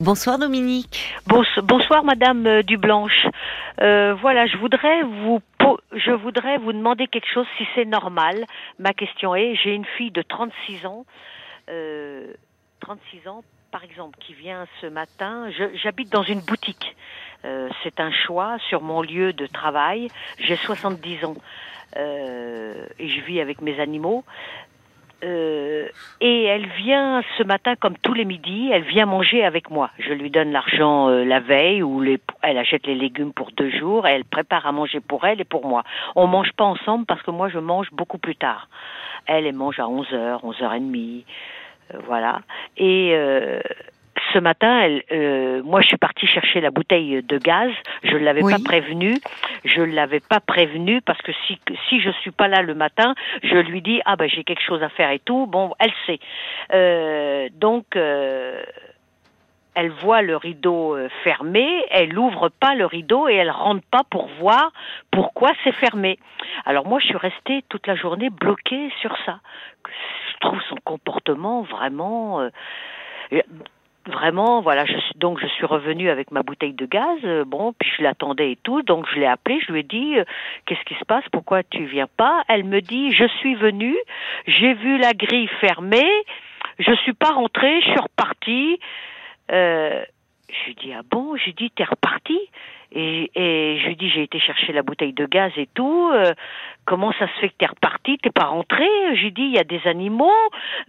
Bonsoir 0.00 0.38
Dominique. 0.38 1.14
bonsoir 1.62 2.04
Madame 2.04 2.46
euh, 2.46 2.62
Dublanche. 2.62 3.26
Euh, 3.82 4.14
voilà, 4.14 4.46
je 4.46 4.56
voudrais 4.56 5.02
vous 5.02 5.40
je 5.92 6.10
voudrais 6.12 6.56
vous 6.56 6.72
demander 6.72 7.06
quelque 7.06 7.28
chose 7.30 7.46
si 7.58 7.66
c'est 7.74 7.84
normal. 7.84 8.46
Ma 8.78 8.94
question 8.94 9.34
est 9.34 9.56
j'ai 9.56 9.74
une 9.74 9.84
fille 9.84 10.10
de 10.10 10.22
36 10.22 10.86
ans, 10.86 11.04
euh, 11.68 12.32
36 12.80 13.28
ans 13.28 13.42
par 13.70 13.84
exemple, 13.84 14.18
qui 14.18 14.32
vient 14.32 14.66
ce 14.80 14.86
matin. 14.86 15.50
J'habite 15.74 16.10
dans 16.10 16.22
une 16.22 16.40
boutique. 16.40 16.96
Euh, 17.44 17.68
c'est 17.82 18.00
un 18.00 18.10
choix 18.10 18.56
sur 18.70 18.80
mon 18.80 19.02
lieu 19.02 19.34
de 19.34 19.46
travail. 19.46 20.08
J'ai 20.38 20.56
70 20.56 21.26
ans 21.26 21.36
euh, 21.96 22.86
et 22.98 23.08
je 23.08 23.20
vis 23.20 23.40
avec 23.40 23.60
mes 23.60 23.78
animaux. 23.80 24.24
Euh, 25.22 25.86
et 26.20 26.44
elle 26.44 26.66
vient 26.66 27.22
ce 27.36 27.42
matin, 27.42 27.74
comme 27.76 27.96
tous 27.98 28.14
les 28.14 28.24
midis, 28.24 28.70
elle 28.72 28.84
vient 28.84 29.06
manger 29.06 29.44
avec 29.44 29.70
moi. 29.70 29.90
Je 29.98 30.12
lui 30.12 30.30
donne 30.30 30.50
l'argent 30.52 31.08
euh, 31.08 31.24
la 31.24 31.40
veille 31.40 31.82
ou 31.82 32.02
elle 32.42 32.58
achète 32.58 32.86
les 32.86 32.94
légumes 32.94 33.32
pour 33.32 33.52
deux 33.52 33.70
jours 33.70 34.06
et 34.06 34.12
elle 34.12 34.24
prépare 34.24 34.66
à 34.66 34.72
manger 34.72 35.00
pour 35.00 35.26
elle 35.26 35.40
et 35.40 35.44
pour 35.44 35.66
moi. 35.66 35.82
On 36.16 36.26
mange 36.26 36.52
pas 36.52 36.64
ensemble 36.64 37.06
parce 37.06 37.22
que 37.22 37.30
moi 37.30 37.48
je 37.48 37.58
mange 37.58 37.88
beaucoup 37.92 38.18
plus 38.18 38.36
tard. 38.36 38.68
Elle, 39.26 39.46
elle 39.46 39.54
mange 39.54 39.78
à 39.78 39.84
11h, 39.84 40.42
11h30. 40.42 41.24
Euh, 41.94 41.98
voilà. 42.06 42.40
Et 42.76 43.12
euh, 43.14 43.60
ce 44.32 44.38
matin, 44.38 44.80
elle, 44.80 45.02
euh, 45.12 45.62
moi, 45.62 45.80
je 45.80 45.88
suis 45.88 45.96
partie 45.96 46.26
chercher 46.26 46.60
la 46.60 46.70
bouteille 46.70 47.22
de 47.22 47.38
gaz. 47.38 47.70
Je 48.02 48.14
ne 48.16 48.24
l'avais 48.24 48.42
pas 48.42 48.58
prévenue. 48.64 49.18
Je 49.64 49.80
ne 49.80 49.94
l'avais 49.94 50.20
pas 50.20 50.40
prévenue 50.40 51.00
parce 51.02 51.20
que 51.22 51.32
si 51.46 51.58
si 51.88 52.00
je 52.00 52.10
suis 52.10 52.30
pas 52.30 52.48
là 52.48 52.62
le 52.62 52.74
matin, 52.74 53.14
je 53.42 53.56
lui 53.56 53.82
dis 53.82 54.00
ah 54.04 54.16
ben 54.16 54.28
j'ai 54.28 54.44
quelque 54.44 54.62
chose 54.62 54.82
à 54.82 54.88
faire 54.88 55.10
et 55.10 55.18
tout. 55.18 55.46
Bon, 55.46 55.72
elle 55.78 55.92
sait. 56.06 56.20
Euh, 56.72 57.48
donc. 57.52 57.96
Euh, 57.96 58.62
elle 59.76 59.90
voit 59.90 60.20
le 60.20 60.36
rideau 60.36 60.98
fermé, 61.22 61.64
elle 61.90 62.18
ouvre 62.18 62.48
pas 62.48 62.74
le 62.74 62.86
rideau 62.86 63.28
et 63.28 63.34
elle 63.34 63.52
rentre 63.52 63.86
pas 63.88 64.02
pour 64.10 64.26
voir 64.40 64.72
pourquoi 65.12 65.52
c'est 65.62 65.72
fermé. 65.72 66.18
Alors 66.66 66.88
moi 66.88 66.98
je 66.98 67.06
suis 67.06 67.16
restée 67.16 67.64
toute 67.68 67.86
la 67.86 67.94
journée 67.94 68.30
bloquée 68.30 68.90
sur 69.00 69.16
ça. 69.24 69.38
Je 69.86 70.38
trouve 70.40 70.60
son 70.68 70.76
comportement 70.84 71.62
vraiment 71.62 72.40
euh, 72.40 72.50
vraiment, 74.06 74.60
voilà, 74.60 74.84
je 74.86 74.94
donc 75.16 75.40
je 75.40 75.46
suis 75.46 75.66
revenue 75.66 76.08
avec 76.08 76.30
ma 76.30 76.42
bouteille 76.42 76.72
de 76.72 76.86
gaz, 76.86 77.18
euh, 77.24 77.44
bon, 77.44 77.74
puis 77.78 77.90
je 77.96 78.02
l'attendais 78.02 78.52
et 78.52 78.56
tout, 78.56 78.82
donc 78.82 79.06
je 79.12 79.20
l'ai 79.20 79.26
appelée, 79.26 79.60
je 79.66 79.72
lui 79.72 79.80
ai 79.80 79.82
dit, 79.82 80.18
euh, 80.18 80.24
qu'est-ce 80.66 80.84
qui 80.84 80.94
se 80.94 81.04
passe, 81.04 81.24
pourquoi 81.30 81.62
tu 81.62 81.84
viens 81.84 82.08
pas? 82.16 82.42
Elle 82.48 82.64
me 82.64 82.80
dit, 82.80 83.12
je 83.12 83.26
suis 83.38 83.54
venue, 83.54 83.96
j'ai 84.46 84.74
vu 84.74 84.98
la 84.98 85.12
grille 85.12 85.48
fermée, 85.60 86.10
je 86.78 86.92
suis 87.02 87.12
pas 87.12 87.30
rentrée, 87.30 87.80
je 87.82 87.90
suis 87.90 88.00
repartie. 88.00 88.80
Euh, 89.52 90.02
je 90.48 90.66
lui 90.66 90.74
dis, 90.74 90.92
ah 90.92 91.02
bon? 91.08 91.36
J'ai 91.36 91.52
dit, 91.52 91.70
t'es 91.70 91.84
reparti 91.84 92.38
et, 92.92 93.78
je 93.80 93.86
lui 93.86 93.96
dis, 93.96 94.10
j'ai 94.10 94.22
été 94.22 94.40
chercher 94.40 94.72
la 94.72 94.82
bouteille 94.82 95.12
de 95.12 95.26
gaz 95.26 95.52
et 95.56 95.68
tout. 95.74 96.10
Euh, 96.12 96.32
comment 96.84 97.12
ça 97.12 97.26
se 97.28 97.40
fait 97.40 97.48
que 97.50 97.54
t'es 97.58 97.66
reparti 97.66 98.18
T'es 98.18 98.30
pas 98.30 98.46
rentré? 98.46 98.84
Je 99.14 99.22
lui 99.22 99.32
dis, 99.32 99.42
il 99.42 99.54
y 99.54 99.58
a 99.58 99.64
des 99.64 99.80
animaux. 99.86 100.30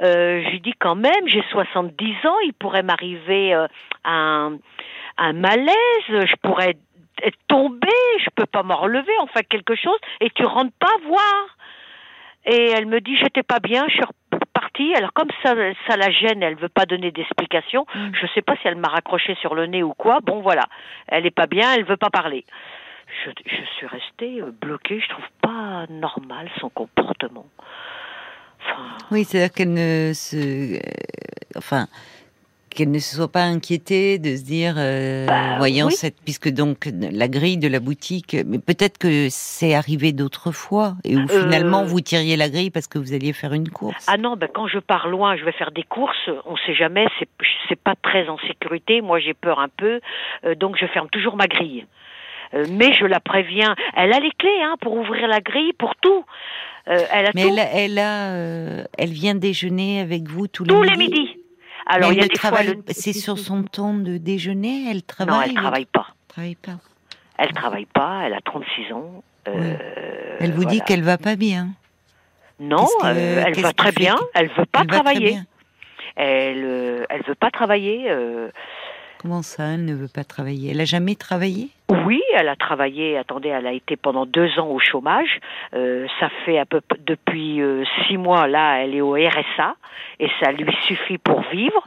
Euh, 0.01 0.41
je 0.43 0.49
lui 0.49 0.59
dis, 0.61 0.73
quand 0.79 0.95
même, 0.95 1.27
j'ai 1.27 1.43
70 1.51 2.13
ans, 2.25 2.39
il 2.45 2.53
pourrait 2.53 2.83
m'arriver 2.83 3.53
euh, 3.53 3.67
un, 4.03 4.57
un 5.17 5.33
malaise. 5.33 5.75
Je 6.09 6.35
pourrais 6.41 6.75
être 7.23 7.39
tombée, 7.47 7.87
je 8.23 8.29
peux 8.33 8.47
pas 8.47 8.63
me 8.63 8.73
relever, 8.73 9.13
enfin 9.19 9.41
quelque 9.47 9.75
chose. 9.75 9.99
Et 10.21 10.29
tu 10.31 10.43
rentres 10.43 10.75
pas 10.79 10.95
voir. 11.05 11.57
Et 12.45 12.71
elle 12.71 12.87
me 12.87 12.99
dit, 12.99 13.15
j'étais 13.17 13.43
pas 13.43 13.59
bien, 13.59 13.85
je 13.87 13.93
suis 13.93 14.03
partie. 14.81 14.95
Alors 14.95 15.13
comme 15.13 15.29
ça, 15.43 15.55
ça 15.87 15.97
la 15.97 16.09
gêne, 16.11 16.43
elle 16.43 16.55
veut 16.55 16.69
pas 16.69 16.85
donner 16.85 17.11
d'explication. 17.11 17.85
Je 17.93 17.99
mm. 17.99 18.11
Je 18.21 18.27
sais 18.35 18.41
pas 18.41 18.55
si 18.57 18.67
elle 18.67 18.75
m'a 18.75 18.87
raccroché 18.87 19.35
sur 19.35 19.55
le 19.55 19.65
nez 19.65 19.83
ou 19.83 19.93
quoi. 19.93 20.19
Bon 20.21 20.41
voilà, 20.41 20.63
elle 21.07 21.25
est 21.25 21.31
pas 21.31 21.47
bien, 21.47 21.73
elle 21.73 21.85
veut 21.85 21.97
pas 21.97 22.09
parler. 22.09 22.45
Je, 23.25 23.31
je 23.45 23.65
suis 23.77 23.87
restée 23.87 24.41
euh, 24.41 24.51
bloquée. 24.51 24.99
Je 25.01 25.09
trouve 25.09 25.25
pas 25.41 25.85
normal 25.89 26.49
son 26.59 26.69
comportement. 26.69 27.45
Enfin... 28.63 28.97
Oui, 29.09 29.25
c'est-à-dire 29.25 29.53
qu'elle 29.53 29.73
ne 29.73 30.13
se, 30.13 30.75
euh, 30.75 30.79
enfin, 31.57 31.87
qu'elle 32.75 32.91
ne 32.91 32.99
se 32.99 33.15
soit 33.15 33.31
pas 33.31 33.43
inquiétée 33.43 34.17
de 34.17 34.35
se 34.35 34.43
dire, 34.43 34.75
euh, 34.77 35.25
bah, 35.27 35.57
voyant 35.57 35.89
cette, 35.89 36.15
puisque 36.23 36.49
donc 36.49 36.89
la 36.93 37.27
grille 37.27 37.57
de 37.57 37.67
la 37.67 37.79
boutique, 37.79 38.35
mais 38.45 38.59
peut-être 38.59 38.97
que 38.97 39.27
c'est 39.29 39.73
arrivé 39.73 40.11
d'autres 40.11 40.51
fois 40.51 40.95
et 41.03 41.15
où 41.15 41.27
finalement 41.27 41.81
euh, 41.81 41.85
vous 41.85 42.01
tiriez 42.01 42.37
la 42.37 42.49
grille 42.49 42.71
parce 42.71 42.87
que 42.87 42.97
vous 42.97 43.13
alliez 43.13 43.33
faire 43.33 43.53
une 43.53 43.69
course. 43.69 44.05
Ah 44.07 44.17
non, 44.17 44.35
ben 44.35 44.49
quand 44.51 44.67
je 44.67 44.79
pars 44.79 45.07
loin, 45.07 45.35
je 45.35 45.43
vais 45.43 45.51
faire 45.51 45.71
des 45.71 45.83
courses, 45.83 46.29
on 46.45 46.55
sait 46.57 46.73
jamais, 46.73 47.05
c'est 47.19 47.27
c'est 47.69 47.79
pas 47.79 47.95
très 48.01 48.27
en 48.29 48.37
sécurité. 48.39 49.01
Moi, 49.01 49.19
j'ai 49.19 49.33
peur 49.33 49.59
un 49.59 49.69
peu, 49.69 49.99
euh, 50.45 50.55
donc 50.55 50.77
je 50.79 50.85
ferme 50.87 51.09
toujours 51.09 51.35
ma 51.35 51.47
grille. 51.47 51.85
mais 52.69 52.93
je 52.93 53.05
la 53.05 53.19
préviens. 53.19 53.75
Elle 53.95 54.13
a 54.13 54.19
les 54.19 54.31
clés 54.31 54.61
hein, 54.63 54.75
pour 54.81 54.93
ouvrir 54.95 55.27
la 55.27 55.39
grille, 55.39 55.73
pour 55.73 55.95
tout. 55.95 56.25
elle 56.85 57.27
a 57.27 57.31
mais 57.33 57.43
tout. 57.43 57.55
Elle, 57.73 57.99
a, 57.99 58.85
elle, 58.97 59.09
vient 59.09 59.35
déjeuner 59.35 60.01
avec 60.01 60.27
vous 60.27 60.47
tous, 60.47 60.65
tous 60.65 60.83
les 60.83 60.97
midis. 60.97 61.40
Alors, 61.91 62.13
il 62.13 62.19
y 62.19 62.23
a 62.23 62.27
des 62.27 62.37
fois, 62.37 62.59
c'est 62.87 63.13
sur 63.13 63.37
son 63.49 63.63
temps 63.63 63.93
de 63.93 64.17
déjeuner, 64.17 64.89
elle 64.89 65.03
travaille. 65.03 65.35
Non, 65.35 65.43
elle 65.43 65.53
travaille 65.53 65.85
pas. 65.85 66.07
Travaille 66.29 66.55
pas. 66.55 66.77
Elle 67.37 67.51
travaille 67.51 67.85
pas. 67.85 68.21
Elle 68.25 68.33
a 68.33 68.41
36 68.41 68.93
ans. 68.93 69.23
Euh, 69.47 69.75
elle 70.39 70.53
vous 70.53 70.65
dit 70.65 70.79
qu'elle 70.81 71.03
va 71.03 71.17
pas 71.17 71.35
bien. 71.35 71.69
Non, 72.59 72.87
euh, 73.03 73.43
elle 73.45 73.59
va 73.59 73.73
très 73.73 73.91
bien. 73.91 74.15
Elle 74.35 74.49
veut 74.49 74.65
pas 74.65 74.85
travailler. 74.85 75.39
Elle, 76.15 76.63
euh, 76.63 77.05
elle 77.09 77.23
veut 77.23 77.35
pas 77.35 77.51
travailler. 77.51 78.09
Comment 79.17 79.41
ça, 79.41 79.73
elle 79.73 79.85
ne 79.85 79.93
veut 79.93 80.07
pas 80.07 80.23
travailler? 80.23 80.71
Elle 80.71 80.81
a 80.81 80.85
jamais 80.85 81.15
travaillé? 81.15 81.69
Oui, 81.91 82.21
elle 82.33 82.47
a 82.47 82.55
travaillé. 82.55 83.17
Attendez, 83.17 83.49
elle 83.49 83.67
a 83.67 83.73
été 83.73 83.97
pendant 83.97 84.25
deux 84.25 84.57
ans 84.57 84.67
au 84.67 84.79
chômage. 84.79 85.41
Euh, 85.73 86.07
ça 86.21 86.29
fait 86.45 86.57
à 86.57 86.65
peu 86.65 86.79
depuis 87.05 87.61
euh, 87.61 87.83
six 88.07 88.15
mois 88.15 88.47
là, 88.47 88.77
elle 88.77 88.95
est 88.95 89.01
au 89.01 89.11
RSA 89.11 89.75
et 90.21 90.29
ça 90.39 90.53
lui 90.53 90.73
suffit 90.87 91.17
pour 91.17 91.41
vivre. 91.51 91.85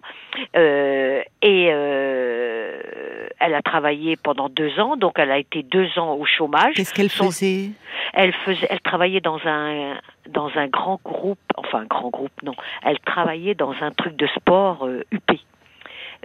Euh, 0.57 1.23
et 1.41 1.65
elle 1.65 3.55
a 3.55 3.63
travaillé 3.63 4.17
pendant 4.17 4.51
deux 4.51 4.79
ans, 4.79 4.97
donc 4.97 5.15
elle 5.17 5.31
a 5.31 5.39
été 5.39 5.63
deux 5.63 5.99
ans 5.99 6.13
au 6.17 6.27
chômage. 6.27 6.75
Qu'est-ce 6.75 6.93
qu'elle 6.93 7.09
faisait? 7.09 7.71
Elle 8.13 8.35
faisait, 8.45 8.67
elle 8.69 8.81
travaillait 8.81 9.23
dans 9.23 9.41
un 9.47 9.95
dans 10.29 10.51
un 10.55 10.67
grand 10.67 11.01
groupe, 11.03 11.39
enfin 11.57 11.81
un 11.81 11.87
grand 11.87 12.11
groupe, 12.11 12.43
non. 12.43 12.55
Elle 12.85 12.99
travaillait 13.01 13.55
dans 13.55 13.75
un 13.81 13.91
truc 13.91 14.17
de 14.17 14.27
sport 14.27 14.87
UP 15.11 15.33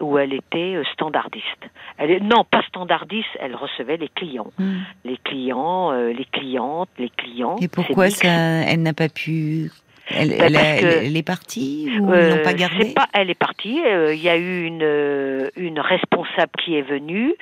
où 0.02 0.18
elle 0.18 0.34
était 0.34 0.76
euh, 0.76 0.84
standardiste. 0.94 1.70
Elle 1.98 2.12
est, 2.12 2.20
non, 2.20 2.44
pas 2.50 2.62
standardiste, 2.64 3.30
elle 3.40 3.56
recevait 3.56 3.98
les 3.98 4.10
clients. 4.10 4.52
Hmm. 4.58 4.80
Les 5.06 5.18
clients, 5.18 5.92
euh, 5.92 6.12
les 6.14 6.26
clientes, 6.26 6.90
les 6.98 7.10
clients. 7.10 7.58
Et 7.62 7.68
pourquoi 7.68 8.10
ça, 8.10 8.28
elle 8.28 8.82
n'a 8.82 8.94
pas 8.94 9.10
pu 9.10 9.72
elle, 10.12 10.30
ben, 10.30 10.56
elle, 10.56 11.16
est 11.16 11.24
partie 11.24 11.88
ou 12.00 12.12
euh, 12.12 12.38
l'ont 12.38 12.44
pas 12.44 12.54
gardée? 12.54 12.94
pas, 12.96 13.06
Elle 13.14 13.30
est 13.30 13.38
partie. 13.38 13.80
Euh, 13.86 14.12
il 14.16 14.20
y 14.20 14.28
a 14.28 14.38
eu 14.38 14.64
une, 14.64 15.52
une 15.56 15.80
responsable 15.80 16.52
qui 16.64 16.76
est 16.76 16.82
venue 16.82 17.36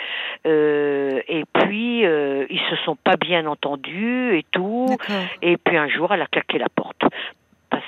et 0.44 1.44
puis 1.54 2.02
ils 2.02 2.62
se 2.70 2.76
sont 2.84 2.98
pas 2.98 3.16
bien 3.16 3.46
entendus 3.46 4.38
et 4.38 4.46
tout. 4.52 4.98
Et 5.42 5.56
puis 5.56 5.78
un 5.78 5.88
jour, 5.88 6.14
elle 6.14 6.22
a 6.22 6.28
claqué 6.28 6.58
la 6.58 6.68
porte 6.68 7.04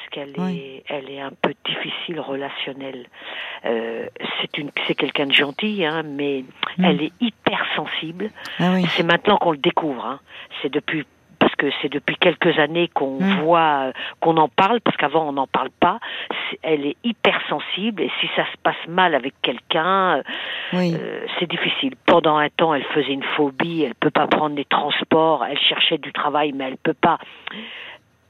qu'elle 0.09 0.33
est, 0.49 0.83
elle 0.87 1.09
est 1.09 1.21
un 1.21 1.31
peu 1.41 1.53
difficile 1.65 2.19
relationnelle. 2.19 3.05
Euh, 3.65 4.07
c'est 4.41 4.57
une, 4.57 4.71
c'est 4.87 4.95
quelqu'un 4.95 5.27
de 5.27 5.33
gentil, 5.33 5.85
hein, 5.85 6.03
mais 6.03 6.43
hmm. 6.77 6.85
elle 6.85 7.01
est 7.03 7.13
hyper 7.19 7.65
sensible. 7.75 8.29
Ah 8.59 8.75
c'est 8.95 9.03
maintenant 9.03 9.37
qu'on 9.37 9.51
le 9.51 9.57
découvre. 9.57 10.05
Hein. 10.05 10.19
C'est 10.61 10.71
depuis 10.71 11.05
parce 11.39 11.55
que 11.55 11.67
c'est 11.81 11.89
depuis 11.89 12.17
quelques 12.17 12.59
années 12.59 12.89
qu'on 12.93 13.19
hmm. 13.19 13.41
voit, 13.41 13.87
euh, 13.87 13.91
qu'on 14.19 14.35
en 14.37 14.49
parle, 14.49 14.81
parce 14.81 14.97
qu'avant 14.97 15.27
on 15.29 15.31
n'en 15.31 15.47
parle 15.47 15.69
pas. 15.79 15.99
elle 16.63 16.85
est 16.85 16.97
hyper 17.03 17.39
sensible 17.47 18.01
et 18.01 18.11
si 18.19 18.27
ça 18.35 18.43
se 18.51 18.57
passe 18.61 18.87
mal 18.87 19.15
avec 19.15 19.33
quelqu'un, 19.41 20.21
euh, 20.73 21.25
c'est 21.39 21.49
difficile. 21.49 21.95
Pendant 22.05 22.37
un 22.37 22.49
temps, 22.49 22.73
elle 22.73 22.83
faisait 22.83 23.13
une 23.13 23.23
phobie, 23.23 23.83
elle 23.83 23.95
peut 23.95 24.11
pas 24.11 24.27
prendre 24.27 24.55
les 24.55 24.65
transports, 24.65 25.45
elle 25.45 25.59
cherchait 25.59 25.97
du 25.97 26.11
travail, 26.11 26.51
mais 26.51 26.65
elle 26.65 26.77
peut 26.77 26.93
pas 26.93 27.17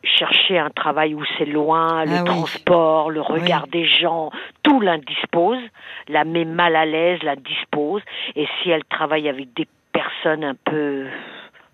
chercher 0.03 0.57
un 0.57 0.69
travail 0.69 1.13
où 1.13 1.23
c'est 1.37 1.45
loin, 1.45 2.05
le 2.05 2.17
ah 2.19 2.23
transport, 2.23 3.11
le 3.11 3.21
regard 3.21 3.67
des 3.67 3.85
gens, 3.85 4.31
tout 4.63 4.79
l'indispose, 4.79 5.59
la 6.07 6.23
met 6.23 6.45
mal 6.45 6.75
à 6.75 6.85
l'aise, 6.85 7.21
l'indispose. 7.23 8.01
Et 8.35 8.47
si 8.61 8.69
elle 8.69 8.83
travaille 8.85 9.27
avec 9.27 9.53
des 9.53 9.67
personnes 9.91 10.43
un 10.43 10.55
peu, 10.55 11.05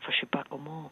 enfin 0.01 0.12
je 0.12 0.19
sais 0.19 0.25
pas 0.25 0.44
comment, 0.50 0.92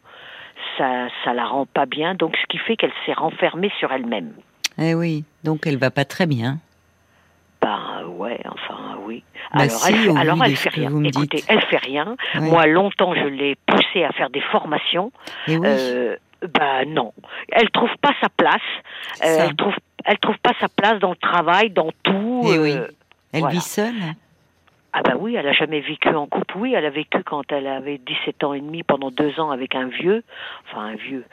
ça, 0.78 1.08
ça 1.24 1.34
la 1.34 1.46
rend 1.46 1.66
pas 1.66 1.86
bien. 1.86 2.14
Donc 2.14 2.36
ce 2.36 2.46
qui 2.46 2.58
fait 2.58 2.76
qu'elle 2.76 2.92
s'est 3.04 3.14
renfermée 3.14 3.72
sur 3.78 3.92
elle-même. 3.92 4.32
Eh 4.78 4.94
oui, 4.94 5.24
donc 5.42 5.66
elle 5.66 5.78
va 5.78 5.90
pas 5.90 6.04
très 6.04 6.26
bien. 6.26 6.58
Ben 7.60 8.04
ouais, 8.16 8.40
enfin 8.46 8.98
oui. 9.06 9.24
Bah 9.54 9.62
alors, 9.62 9.86
elle, 9.88 10.18
alors 10.18 10.44
elle 10.44 10.56
fait 10.56 10.68
rien. 10.68 11.02
Écoutez, 11.02 11.42
elle 11.48 11.62
fait 11.62 11.78
rien. 11.78 12.16
Moi, 12.34 12.66
longtemps, 12.66 13.14
je 13.14 13.26
l'ai 13.26 13.56
poussée 13.66 14.04
à 14.04 14.12
faire 14.12 14.28
des 14.28 14.42
formations. 14.42 15.12
Et 15.48 15.56
oui. 15.56 15.66
euh, 15.66 16.16
ben 16.42 16.84
non, 16.88 17.12
elle 17.52 17.70
trouve 17.70 17.94
pas 18.00 18.12
sa 18.20 18.28
place. 18.28 18.60
Euh, 19.24 19.46
elle 19.48 19.56
trouve, 19.56 19.74
elle 20.04 20.18
trouve 20.18 20.38
pas 20.38 20.52
sa 20.60 20.68
place 20.68 20.98
dans 21.00 21.10
le 21.10 21.16
travail, 21.16 21.70
dans 21.70 21.90
tout. 22.02 22.42
Et 22.46 22.54
eh 22.54 22.58
oui. 22.58 22.72
Euh, 22.72 22.88
elle 23.32 23.46
vit 23.48 23.60
seule? 23.60 23.94
Ah 24.92 25.02
bah 25.02 25.14
oui, 25.18 25.34
elle 25.34 25.48
a 25.48 25.52
jamais 25.52 25.80
vécu 25.80 26.08
en 26.10 26.26
couple. 26.26 26.56
Oui, 26.56 26.74
elle 26.74 26.86
a 26.86 26.90
vécu 26.90 27.22
quand 27.24 27.50
elle 27.50 27.66
avait 27.66 27.98
17 27.98 28.44
ans 28.44 28.54
et 28.54 28.60
demi 28.60 28.84
pendant 28.84 29.10
deux 29.10 29.40
ans 29.40 29.50
avec 29.50 29.74
un 29.74 29.88
vieux, 29.88 30.22
enfin 30.68 30.82
un 30.86 30.94
vieux. 30.94 31.24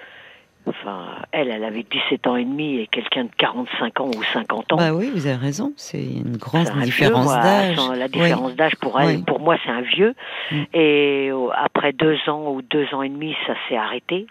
Enfin, 0.68 1.16
elle, 1.32 1.50
elle 1.50 1.64
avait 1.64 1.84
17 1.84 2.28
ans 2.28 2.36
et 2.36 2.46
demi 2.46 2.78
et 2.78 2.88
quelqu'un 2.88 3.24
de 3.24 3.32
45 3.36 4.00
ans 4.00 4.10
ou 4.16 4.24
50 4.32 4.74
ans. 4.74 4.76
Bah 4.78 4.94
oui, 4.94 5.10
vous 5.12 5.26
avez 5.26 5.36
raison. 5.36 5.74
C'est 5.76 6.04
une 6.04 6.38
grande 6.38 6.70
différence 6.84 7.34
d'âge. 7.34 7.78
La 7.96 8.08
différence 8.08 8.56
d'âge 8.56 8.76
pour 8.76 9.00
elle, 9.00 9.24
pour 9.24 9.40
moi, 9.40 9.58
c'est 9.66 9.72
un 9.72 9.82
vieux. 9.82 10.14
Mm. 10.52 10.64
Et 10.74 11.30
euh, 11.32 11.50
après 11.56 11.94
deux 11.94 12.18
ans 12.28 12.52
ou 12.52 12.62
deux 12.62 12.86
ans 12.94 13.02
et 13.02 13.10
demi, 13.10 13.36
ça 13.48 13.54
s'est 13.68 13.78
arrêté. 13.78 14.28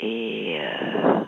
Et 0.00 0.58
euh, 0.60 1.20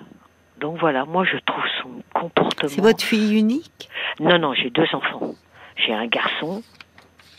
donc 0.60 0.78
voilà, 0.78 1.04
moi, 1.04 1.24
je 1.24 1.36
trouve 1.38 1.64
son 1.82 1.90
comportement. 2.14 2.68
C'est 2.68 2.80
votre 2.80 3.04
fille 3.04 3.38
unique? 3.38 3.88
Non, 4.20 4.38
non, 4.38 4.54
j'ai 4.54 4.70
deux 4.70 4.86
enfants. 4.92 5.34
J'ai 5.76 5.92
un 5.92 6.06
garçon 6.06 6.62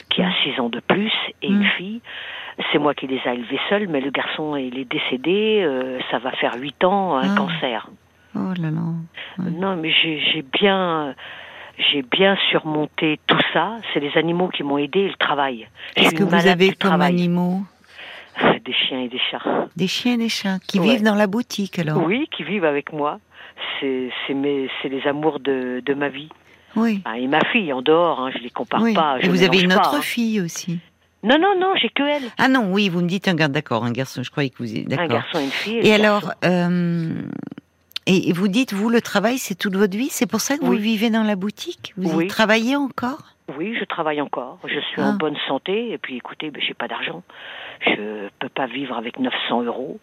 qui 0.10 0.22
a 0.22 0.32
6 0.44 0.60
ans 0.60 0.70
de 0.70 0.80
plus 0.80 1.12
et 1.42 1.48
une 1.48 1.60
mm. 1.60 1.72
fille. 1.78 2.02
C'est 2.72 2.80
moi 2.80 2.94
qui 2.94 3.08
les 3.08 3.22
ai 3.26 3.34
élevés 3.34 3.60
seuls, 3.70 3.88
mais 3.88 4.02
le 4.02 4.10
garçon 4.10 4.56
il 4.56 4.80
est 4.80 4.86
décédé, 4.86 5.62
euh, 5.64 6.00
ça 6.10 6.18
va 6.18 6.32
faire 6.32 6.56
8 6.58 6.84
ans, 6.86 7.18
un 7.18 7.34
ah. 7.34 7.38
cancer. 7.38 7.90
Oh 8.36 8.54
là 8.60 8.72
là. 8.72 8.82
Non, 9.40 9.76
mais 9.76 9.92
j'ai 9.92 10.42
bien 10.42 11.16
j'ai 11.78 12.02
bien 12.02 12.36
surmonté 12.50 13.20
tout 13.28 13.40
ça. 13.54 13.78
C'est 13.94 14.00
les 14.00 14.18
animaux 14.18 14.48
qui 14.48 14.64
m'ont 14.64 14.78
aidé 14.78 15.02
et 15.02 15.08
le 15.10 15.16
travail. 15.16 15.68
Qu'est-ce 15.96 16.16
que 16.16 16.24
vous 16.24 16.48
avez 16.48 16.74
comme 16.74 17.02
animaux? 17.02 17.62
Des 18.64 18.74
chiens 18.74 19.02
et 19.02 19.10
des 19.10 19.20
chats. 19.32 19.68
Des 19.76 19.88
chiens 19.88 20.14
et 20.14 20.18
des 20.18 20.30
chats 20.30 20.60
qui 20.68 20.80
vivent 20.80 21.04
dans 21.04 21.16
la 21.16 21.28
boutique 21.28 21.80
alors 21.80 22.04
Oui, 22.06 22.28
qui 22.36 22.44
vivent 22.44 22.66
avec 22.66 22.92
moi. 22.94 23.20
C'est 23.80 24.12
les 24.30 25.08
amours 25.08 25.40
de, 25.40 25.82
de 25.86 25.94
ma 25.94 26.10
vie. 26.10 26.30
Oui. 26.76 27.02
Ah, 27.06 27.18
et 27.18 27.28
ma 27.28 27.44
fille 27.52 27.72
en 27.74 27.82
dehors, 27.82 28.20
hein, 28.20 28.32
je 28.36 28.40
les 28.40 28.50
compare 28.50 28.84
pas. 28.94 29.18
et 29.20 29.30
vous 29.30 29.44
avez 29.44 29.62
une 29.62 29.74
autre 29.74 29.96
hein. 29.96 30.02
fille 30.02 30.42
aussi. 30.42 30.80
Non, 31.24 31.38
non, 31.40 31.60
non, 31.60 31.74
j'ai 31.82 31.90
que 31.90 32.04
elle. 32.04 32.30
Ah 32.38 32.48
non, 32.48 32.72
oui, 32.72 32.90
vous 32.90 33.02
me 33.02 33.08
dites 33.08 33.28
un 33.28 33.34
garçon, 33.34 33.54
d'accord, 33.54 33.84
un 33.84 33.92
garçon, 33.92 34.22
je 34.22 34.30
croyais 34.30 34.50
que 34.50 34.58
vous 34.60 34.76
êtes 34.76 34.88
d'accord. 34.88 35.06
Un 35.06 35.08
garçon 35.08 35.40
et 35.40 35.44
une 35.46 35.50
fille. 35.50 35.80
Et, 35.82 35.94
alors, 35.94 36.32
euh, 36.46 37.22
et 38.06 38.32
vous 38.34 38.48
dites, 38.48 38.74
vous, 38.74 38.90
le 38.90 39.02
travail, 39.02 39.38
c'est 39.38 39.56
toute 39.56 39.76
votre 39.76 39.98
vie 39.98 40.10
C'est 40.10 40.28
pour 40.28 40.42
ça 40.42 40.58
que 40.58 40.64
vous 40.64 40.74
vivez 40.74 41.10
dans 41.10 41.24
la 41.24 41.36
boutique? 41.36 41.94
Vous 41.98 42.22
y 42.22 42.28
travaillez 42.28 42.76
encore? 42.76 43.37
Oui, 43.56 43.76
je 43.80 43.86
travaille 43.86 44.22
encore. 44.22 44.60
Je 44.66 44.80
suis 44.80 45.02
en 45.02 45.14
ah. 45.14 45.18
bonne 45.18 45.38
santé. 45.48 45.92
Et 45.92 45.98
puis, 45.98 46.18
écoutez, 46.18 46.52
ben, 46.52 46.62
j'ai 46.62 46.74
pas 46.74 46.88
d'argent. 46.88 47.24
Je 47.82 48.30
peux 48.40 48.50
pas 48.50 48.66
vivre 48.66 48.98
avec 48.98 49.20
900 49.20 49.64
euros. 49.64 50.00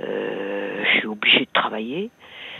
Euh, 0.00 0.84
je 0.84 0.98
suis 0.98 1.06
obligée 1.06 1.40
de 1.46 1.52
travailler. 1.52 2.10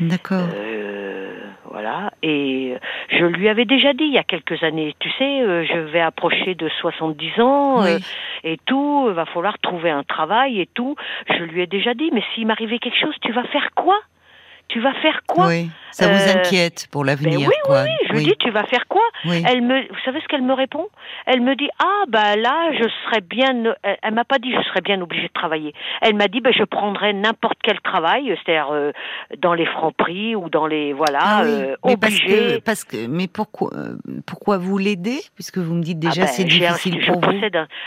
D'accord. 0.01 0.49
Euh, 0.55 1.35
voilà. 1.71 2.13
Et 2.23 2.75
je 3.11 3.25
lui 3.25 3.49
avais 3.49 3.65
déjà 3.65 3.93
dit 3.93 4.05
il 4.05 4.13
y 4.13 4.19
a 4.19 4.25
quelques 4.25 4.63
années, 4.63 4.95
tu 4.99 5.11
sais, 5.19 5.43
euh, 5.43 5.65
je 5.65 5.79
vais 5.79 6.01
approcher 6.01 6.55
de 6.55 6.69
70 6.81 7.41
ans 7.41 7.85
euh, 7.85 7.99
et 8.45 8.59
tout, 8.67 9.09
va 9.13 9.27
falloir 9.27 9.59
trouver 9.59 9.91
un 9.91 10.03
travail 10.03 10.61
et 10.61 10.67
tout. 10.67 10.97
Je 11.29 11.43
lui 11.45 11.63
ai 11.63 11.67
déjà 11.67 11.95
dit, 11.95 12.11
mais 12.13 12.23
s'il 12.35 12.47
m'arrivait 12.47 12.79
quelque 12.79 12.99
chose, 12.99 13.15
tu 13.21 13.33
vas 13.33 13.45
faire 13.45 13.71
quoi? 13.75 13.99
Tu 14.69 14.81
vas 14.81 14.93
faire 14.95 15.21
quoi 15.27 15.47
Oui, 15.47 15.71
ça 15.93 16.09
vous 16.09 16.21
euh, 16.21 16.41
inquiète 16.41 16.89
pour 16.91 17.05
l'avenir. 17.05 17.39
Ben 17.39 17.47
oui, 17.47 17.55
oui, 17.69 17.77
oui, 17.85 18.07
je 18.09 18.13
lui 18.15 18.25
dis, 18.25 18.37
tu 18.39 18.51
vas 18.51 18.65
faire 18.65 18.87
quoi 18.89 19.03
Elle 19.25 19.63
me, 19.63 19.83
vous 19.89 19.99
savez 20.05 20.21
ce 20.21 20.27
qu'elle 20.27 20.43
me 20.43 20.55
répond? 20.55 20.89
Elle 21.27 21.41
me 21.41 21.55
dit, 21.55 21.69
ah 21.79 22.05
bah 22.09 22.37
là, 22.37 22.73
je 22.73 22.89
serais 23.05 23.21
bien. 23.21 23.75
Elle, 24.03 24.15
m'a 24.15 24.25
pas 24.25 24.39
dit, 24.39 24.53
je 24.53 24.63
serais 24.69 24.81
bien 24.81 25.01
obligée 25.01 25.29
de 25.29 25.33
travailler. 25.33 25.73
Elle 26.03 26.15
m'a 26.15 26.29
dit, 26.29 26.41
bah, 26.41 26.51
je 26.53 26.65
prendrais 26.65 27.13
n'importe 27.13 27.59
quel 27.63 27.81
travail, 27.81 28.37
c'est-à-dire 28.45 28.71
euh, 28.73 28.93
dans 29.39 29.55
les 29.55 29.67
francs 29.67 29.95
prix 29.95 30.35
ou 30.35 30.51
dans 30.51 30.67
les 30.67 30.93
voilà, 30.93 31.21
ah 31.23 31.45
euh, 31.45 31.77
mais 31.85 31.97
Parce 31.97 32.19
que, 32.19 32.59
parce 32.61 32.85
que, 32.85 33.07
mais 33.07 33.29
pourquoi, 33.29 33.71
pourquoi 34.27 34.59
vous 34.59 34.79
l'aider 34.79 35.21
Puisque 35.35 35.59
vous 35.59 35.75
me 35.75 35.83
dites 35.83 35.99
déjà, 35.99 36.23
ah 36.23 36.27
ben, 36.27 36.33
c'est 36.33 36.45
difficile 36.45 37.05
pour 37.07 37.21
vous. 37.21 37.41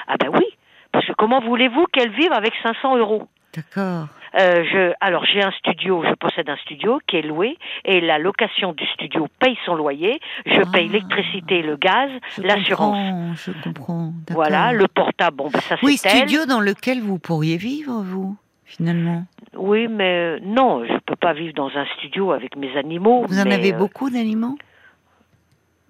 ah 0.08 0.18
ben 0.18 0.30
oui, 0.34 0.46
parce 0.92 1.06
que 1.06 1.14
comment 1.14 1.42
voulez-vous 1.42 1.86
qu'elle 1.92 2.12
vive 2.12 2.32
avec 2.32 2.54
500 2.64 2.98
euros? 2.98 3.28
D'accord. 3.56 4.08
Euh, 4.36 4.64
je, 4.72 4.94
alors 5.02 5.26
j'ai 5.26 5.42
un 5.42 5.52
studio, 5.52 6.04
je 6.08 6.14
possède 6.14 6.50
un 6.50 6.58
studio 6.58 7.00
qui 7.08 7.18
est 7.18 7.22
loué 7.22 7.58
et 7.86 8.02
la 8.02 8.20
location 8.20 8.74
du 8.74 8.86
studio 8.88 9.28
paye 9.40 9.58
son 9.66 9.76
loyer. 9.76 10.20
Je 10.46 10.62
paye 10.72 10.88
ah. 10.90 10.94
l'électricité, 10.94 11.62
le 11.62 11.78
gaz, 11.78 12.12
l'assurance. 12.38 12.98
Je 13.46 13.52
comprends. 13.64 14.14
Voilà, 14.30 14.72
le 14.72 14.88
portable, 14.88 15.38
bon, 15.38 15.50
ben, 15.50 15.60
ça 15.62 15.78
c'est 15.80 15.86
Oui, 15.86 15.98
studio 15.98 16.46
dans 16.46 16.60
lequel 16.60 17.02
vous 17.02 17.18
pourriez 17.18 17.58
vivre, 17.58 18.04
vous, 18.04 18.36
finalement. 18.66 19.26
Oui, 19.56 19.88
mais 19.88 20.38
euh, 20.38 20.40
non, 20.44 20.86
je 20.86 20.98
peux 21.06 21.16
pas 21.16 21.34
vivre 21.34 21.54
dans 21.54 21.70
un 21.76 21.86
studio 21.98 22.32
avec 22.32 22.56
mes 22.56 22.76
animaux. 22.78 23.26
Vous 23.28 23.40
en 23.40 23.50
avez 23.50 23.74
euh, 23.74 23.78
beaucoup 23.78 24.10
d'animaux? 24.10 24.58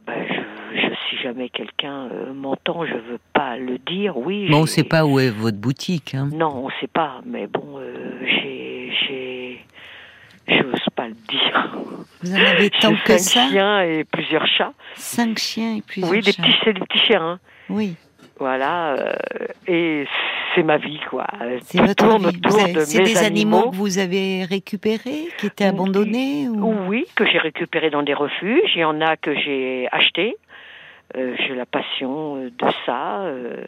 ben, 0.07 0.25
je, 0.73 0.89
si 1.09 1.17
jamais 1.21 1.49
quelqu'un 1.49 2.07
m'entend, 2.33 2.85
je 2.85 2.93
veux 2.93 3.19
pas 3.33 3.57
le 3.57 3.77
dire. 3.79 4.17
Oui. 4.17 4.47
Mais 4.49 4.55
on 4.55 4.61
ne 4.61 4.67
sait 4.67 4.83
pas 4.83 5.05
où 5.05 5.19
est 5.19 5.29
votre 5.29 5.57
boutique. 5.57 6.15
Hein. 6.15 6.29
Non, 6.31 6.63
on 6.63 6.67
ne 6.67 6.73
sait 6.79 6.87
pas. 6.87 7.21
Mais 7.25 7.47
bon, 7.47 7.79
je 10.49 10.63
n'ose 10.63 10.85
pas 10.95 11.07
le 11.07 11.15
dire. 11.27 11.77
Vous 12.21 12.33
en 12.33 12.39
avez 12.39 12.69
tant 12.69 12.95
que 12.95 13.17
ça 13.17 13.41
Cinq 13.41 13.49
chiens 13.51 13.81
et 13.81 14.03
plusieurs 14.03 14.47
chats. 14.47 14.73
Cinq 14.95 15.37
chiens 15.37 15.75
et 15.77 15.81
plusieurs 15.81 16.11
oui, 16.11 16.21
chats. 16.21 16.31
Oui, 16.41 16.43
des 16.43 16.51
petits, 16.51 16.73
des 16.73 16.85
petits 16.85 17.05
chiens. 17.05 17.21
Hein. 17.21 17.39
Oui. 17.69 17.95
Voilà, 18.39 18.93
euh, 18.93 19.13
et 19.67 20.05
c'est 20.55 20.63
ma 20.63 20.77
vie, 20.77 20.99
quoi. 21.09 21.27
C'est 21.63 21.81
votre 21.81 22.17
vie. 22.19 22.75
C'est 22.85 23.03
des 23.03 23.17
animaux. 23.17 23.69
que 23.69 23.75
vous 23.75 23.99
avez 23.99 24.45
récupérés, 24.45 25.27
qui 25.37 25.47
étaient 25.47 25.65
abandonnés 25.65 26.47
Oui, 26.47 27.05
que 27.15 27.25
j'ai 27.25 27.37
récupérés 27.37 27.89
dans 27.89 28.03
des 28.03 28.13
refuges. 28.13 28.71
Il 28.75 28.79
y 28.79 28.85
en 28.85 29.01
a 29.01 29.17
que 29.17 29.35
j'ai 29.35 29.89
achetés. 29.91 30.37
Euh, 31.17 31.35
j'ai 31.39 31.55
la 31.55 31.65
passion 31.65 32.37
euh, 32.37 32.49
de 32.49 32.71
ça. 32.85 33.21
Euh, 33.21 33.63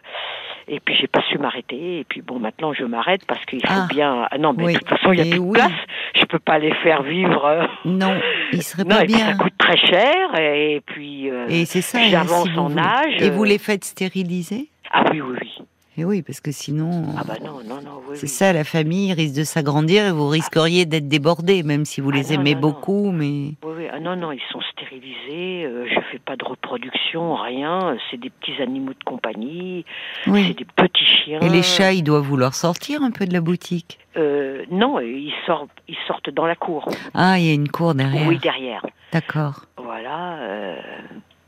et 0.67 0.79
puis 0.79 0.95
j'ai 0.95 1.07
pas 1.07 1.21
su 1.29 1.38
m'arrêter. 1.38 1.99
Et 1.99 2.03
puis 2.03 2.21
bon, 2.21 2.39
maintenant 2.39 2.73
je 2.73 2.83
m'arrête 2.83 3.25
parce 3.25 3.43
qu'il 3.45 3.65
faut 3.65 3.73
ah. 3.73 3.88
bien. 3.89 4.27
Ah 4.29 4.38
non, 4.38 4.53
mais 4.53 4.73
de 4.73 4.77
toute 4.77 4.89
façon 4.89 5.11
il 5.11 5.19
y 5.19 5.21
a 5.21 5.31
plus 5.31 5.45
de 5.45 5.51
place. 5.51 5.71
Je 6.15 6.25
peux 6.25 6.39
pas 6.39 6.59
les 6.59 6.73
faire 6.75 7.01
vivre. 7.03 7.67
Non, 7.85 8.19
il 8.53 8.61
serait 8.61 8.85
pas 8.88 9.05
bien. 9.05 9.17
ça 9.17 9.33
coûte 9.35 9.57
très 9.57 9.77
cher. 9.77 10.39
Et 10.39 10.81
puis. 10.85 11.27
et 11.49 11.65
c'est 11.65 11.81
ça. 11.81 11.99
J'avance 12.03 12.49
en 12.57 12.77
âge. 12.77 13.21
Et 13.21 13.29
vous 13.31 13.43
les 13.43 13.57
faites 13.57 13.83
stériliser? 13.83 14.69
Ah 14.91 15.05
oui, 15.11 15.21
oui, 15.21 15.38
oui. 15.41 15.65
Et 15.97 16.05
oui, 16.05 16.21
parce 16.21 16.39
que 16.39 16.53
sinon. 16.53 17.03
Ah 17.17 17.23
bah 17.27 17.35
non, 17.43 17.59
non, 17.65 17.81
non. 17.81 18.01
c'est 18.13 18.27
ça, 18.27 18.53
la 18.53 18.63
famille 18.63 19.11
risque 19.11 19.35
de 19.35 19.43
s'agrandir 19.43 20.05
et 20.05 20.11
vous 20.11 20.29
risqueriez 20.29 20.85
d'être 20.85 21.09
débordé, 21.09 21.63
même 21.63 21.83
si 21.83 21.99
vous 21.99 22.11
ah 22.13 22.15
les 22.15 22.33
aimez 22.33 22.55
beaucoup, 22.55 23.11
mais. 23.11 23.55
Oui, 23.63 23.73
oui. 23.75 23.88
Ah 23.91 23.99
non, 23.99 24.15
non, 24.15 24.31
ils 24.31 24.41
sont 24.51 24.61
stérilisés. 24.71 25.65
Euh, 25.65 25.85
je 25.89 25.99
fais 26.09 26.19
pas 26.19 26.38
de 26.38 26.45
reproduction, 26.45 27.35
rien. 27.35 27.97
C'est 28.09 28.17
des 28.17 28.29
petits 28.29 28.61
animaux 28.61 28.93
de 28.93 29.03
compagnie. 29.03 29.83
C'est 30.23 30.57
des 30.57 30.65
petits 30.65 31.05
chiens. 31.05 31.41
Et 31.41 31.50
les 31.50 31.63
chats, 31.63 31.91
ils 31.91 32.03
doivent 32.03 32.24
vouloir 32.24 32.55
sortir 32.55 33.03
un 33.03 33.12
peu 33.12 33.25
de 33.25 33.33
la 33.33 33.41
boutique? 33.41 34.00
Euh, 34.15 34.63
non, 34.71 35.00
ils 35.01 35.33
sortent, 35.45 35.69
ils 35.89 35.98
sortent 36.07 36.29
dans 36.29 36.45
la 36.45 36.55
cour. 36.55 36.89
Ah, 37.13 37.38
il 37.38 37.45
y 37.45 37.50
a 37.50 37.53
une 37.53 37.69
cour 37.69 37.95
derrière. 37.95 38.27
Oui, 38.27 38.38
derrière. 38.39 38.86
D'accord. 39.12 39.65
Voilà. 39.77 40.38
Euh... 40.39 40.75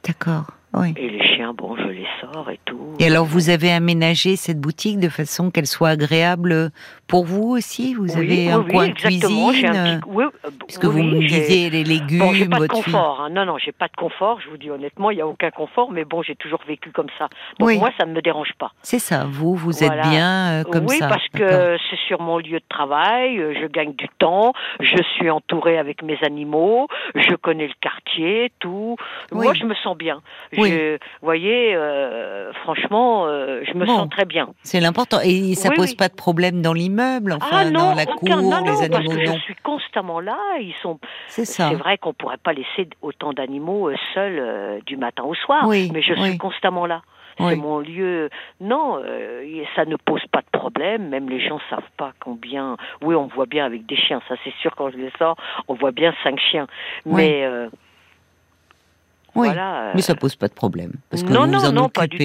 D'accord. 0.06 0.48
Et 0.96 1.08
les 1.08 1.24
chiens, 1.24 1.54
bon, 1.54 1.76
je 1.76 1.88
les 1.88 2.08
sors 2.20 2.50
et 2.50 2.60
tout. 2.66 2.96
Et 3.00 3.06
alors, 3.06 3.26
vous 3.26 3.52
avez 3.52 3.72
aménagé 3.72 4.36
cette 4.36 4.60
boutique 4.60 5.00
de 5.00 5.08
façon 5.08 5.52
qu'elle 5.52 5.68
soit 5.68 5.90
agréable 5.90 6.72
pour 7.08 7.26
vous 7.26 7.50
aussi? 7.50 7.94
Vous 7.94 8.18
avez 8.18 8.50
un 8.50 8.64
coin 8.64 8.88
de 8.88 8.94
cuisine 8.94 9.66
un 9.68 10.00
oui, 10.08 10.26
euh, 10.26 10.50
Puisque 10.66 10.86
vous 10.86 11.04
me 11.04 11.20
disiez 11.20 11.70
les 11.70 11.84
légumes, 11.84 12.20
bon, 12.20 12.34
j'ai 12.34 12.48
pas 12.48 12.60
de 12.60 12.68
confort. 12.68 13.22
Hein. 13.22 13.30
Non, 13.30 13.46
non, 13.46 13.58
j'ai 13.60 13.72
pas 13.72 13.88
de 13.88 13.96
confort. 13.96 14.40
Je 14.42 14.50
vous 14.50 14.58
dis 14.58 14.72
honnêtement, 14.72 15.12
il 15.12 15.16
n'y 15.18 15.22
a 15.22 15.28
aucun 15.28 15.52
confort. 15.52 15.92
Mais 15.92 16.06
bon, 16.06 16.24
j'ai 16.24 16.36
toujours 16.36 16.62
vécu 16.68 16.92
comme 16.92 17.10
ça. 17.20 17.28
Donc 17.60 17.72
moi, 17.76 17.92
ça 18.00 18.08
ne 18.08 18.14
me 18.14 18.22
dérange 18.22 18.54
pas. 18.58 18.72
C'est 18.82 19.00
ça. 19.00 19.26
Vous, 19.30 19.54
vous 19.54 19.84
êtes 19.84 20.02
bien 20.10 20.62
euh, 20.62 20.64
comme 20.64 20.88
ça. 20.88 20.96
Oui, 20.96 21.00
parce 21.00 21.28
que 21.30 21.78
c'est 21.90 22.00
sur 22.08 22.20
mon 22.20 22.40
lieu 22.40 22.60
de 22.60 22.66
travail. 22.68 23.38
Euh, 23.38 23.54
je 23.62 23.68
gagne 23.68 23.94
du 23.94 24.08
temps. 24.18 24.54
Je 24.80 25.04
suis 25.16 25.30
entourée 25.30 25.78
avec 25.78 26.02
mes 26.02 26.18
animaux. 26.24 26.88
Je 27.14 27.36
connais 27.36 27.68
le 27.68 27.74
quartier, 27.80 28.52
tout. 28.60 28.96
Moi, 29.32 29.54
je 29.54 29.66
me 29.66 29.76
sens 29.76 29.96
bien. 29.96 30.22
Vous 30.72 30.98
voyez, 31.22 31.78
franchement, 32.64 33.28
je 33.28 33.78
me 33.78 33.86
sens 33.86 34.10
très 34.10 34.26
bien. 34.26 34.50
C'est 34.64 34.80
l'important. 34.80 35.20
Et 35.24 35.56
ça 35.56 35.70
pose 35.72 35.94
pas 35.96 36.10
de 36.10 36.16
problème 36.16 36.62
dans 36.62 36.74
l'immeuble, 36.74 37.34
enfin, 37.34 37.48
ah, 37.52 37.66
non, 37.66 37.90
dans 37.90 37.96
la 37.96 38.06
cour, 38.06 38.42
non, 38.42 38.64
les 38.64 38.84
animaux. 38.84 39.16
Parce 39.16 39.18
que 39.18 39.26
je 39.26 39.40
suis 39.40 39.56
constamment 39.64 40.20
là. 40.20 40.38
Ils 40.60 40.76
sont. 40.82 41.00
C'est 41.28 41.46
ça. 41.46 41.70
C'est 41.70 41.76
vrai 41.76 41.98
qu'on 41.98 42.14
pourrait 42.14 42.38
pas 42.38 42.54
laisser 42.54 42.90
autant 43.02 43.34
d'animaux 43.34 43.90
euh, 43.90 43.96
seuls 44.14 44.38
euh, 44.40 44.80
du 44.86 44.98
matin 44.98 45.24
au 45.24 45.36
soir, 45.36 45.68
mais 45.68 46.02
je 46.02 46.14
suis 46.14 46.38
constamment 46.38 46.86
là. 46.86 47.02
C'est 47.38 47.56
mon 47.56 47.80
lieu. 47.80 48.30
Non, 48.62 49.02
euh, 49.04 49.64
ça 49.76 49.86
ne 49.86 49.96
pose 49.96 50.22
pas 50.32 50.42
de 50.42 50.58
problème. 50.58 51.10
Même 51.10 51.28
les 51.30 51.40
gens 51.40 51.60
savent 51.70 51.82
pas 51.98 52.14
combien. 52.20 52.78
Oui, 53.02 53.16
on 53.16 53.26
voit 53.26 53.48
bien 53.48 53.66
avec 53.66 53.88
des 53.88 53.96
chiens. 53.96 54.22
Ça, 54.30 54.36
c'est 54.44 54.54
sûr. 54.62 54.76
Quand 54.76 54.92
je 54.92 54.98
les 54.98 55.12
sors, 55.18 55.36
on 55.68 55.74
voit 55.74 55.92
bien 55.92 56.14
cinq 56.24 56.40
chiens. 56.40 56.68
Mais 57.06 57.48
oui, 57.48 57.70
mais 59.36 60.02
ça 60.02 60.16
pose 60.16 60.36
pas 60.36 60.48
de 60.48 60.54
problème 60.54 60.94
parce 61.10 61.24
que 61.24 61.30
non, 61.32 61.46
vous 61.46 61.52
non, 61.52 61.66
en 61.66 61.72
non, 61.72 61.90
pas 61.90 62.08
du 62.08 62.18
tout. 62.18 62.24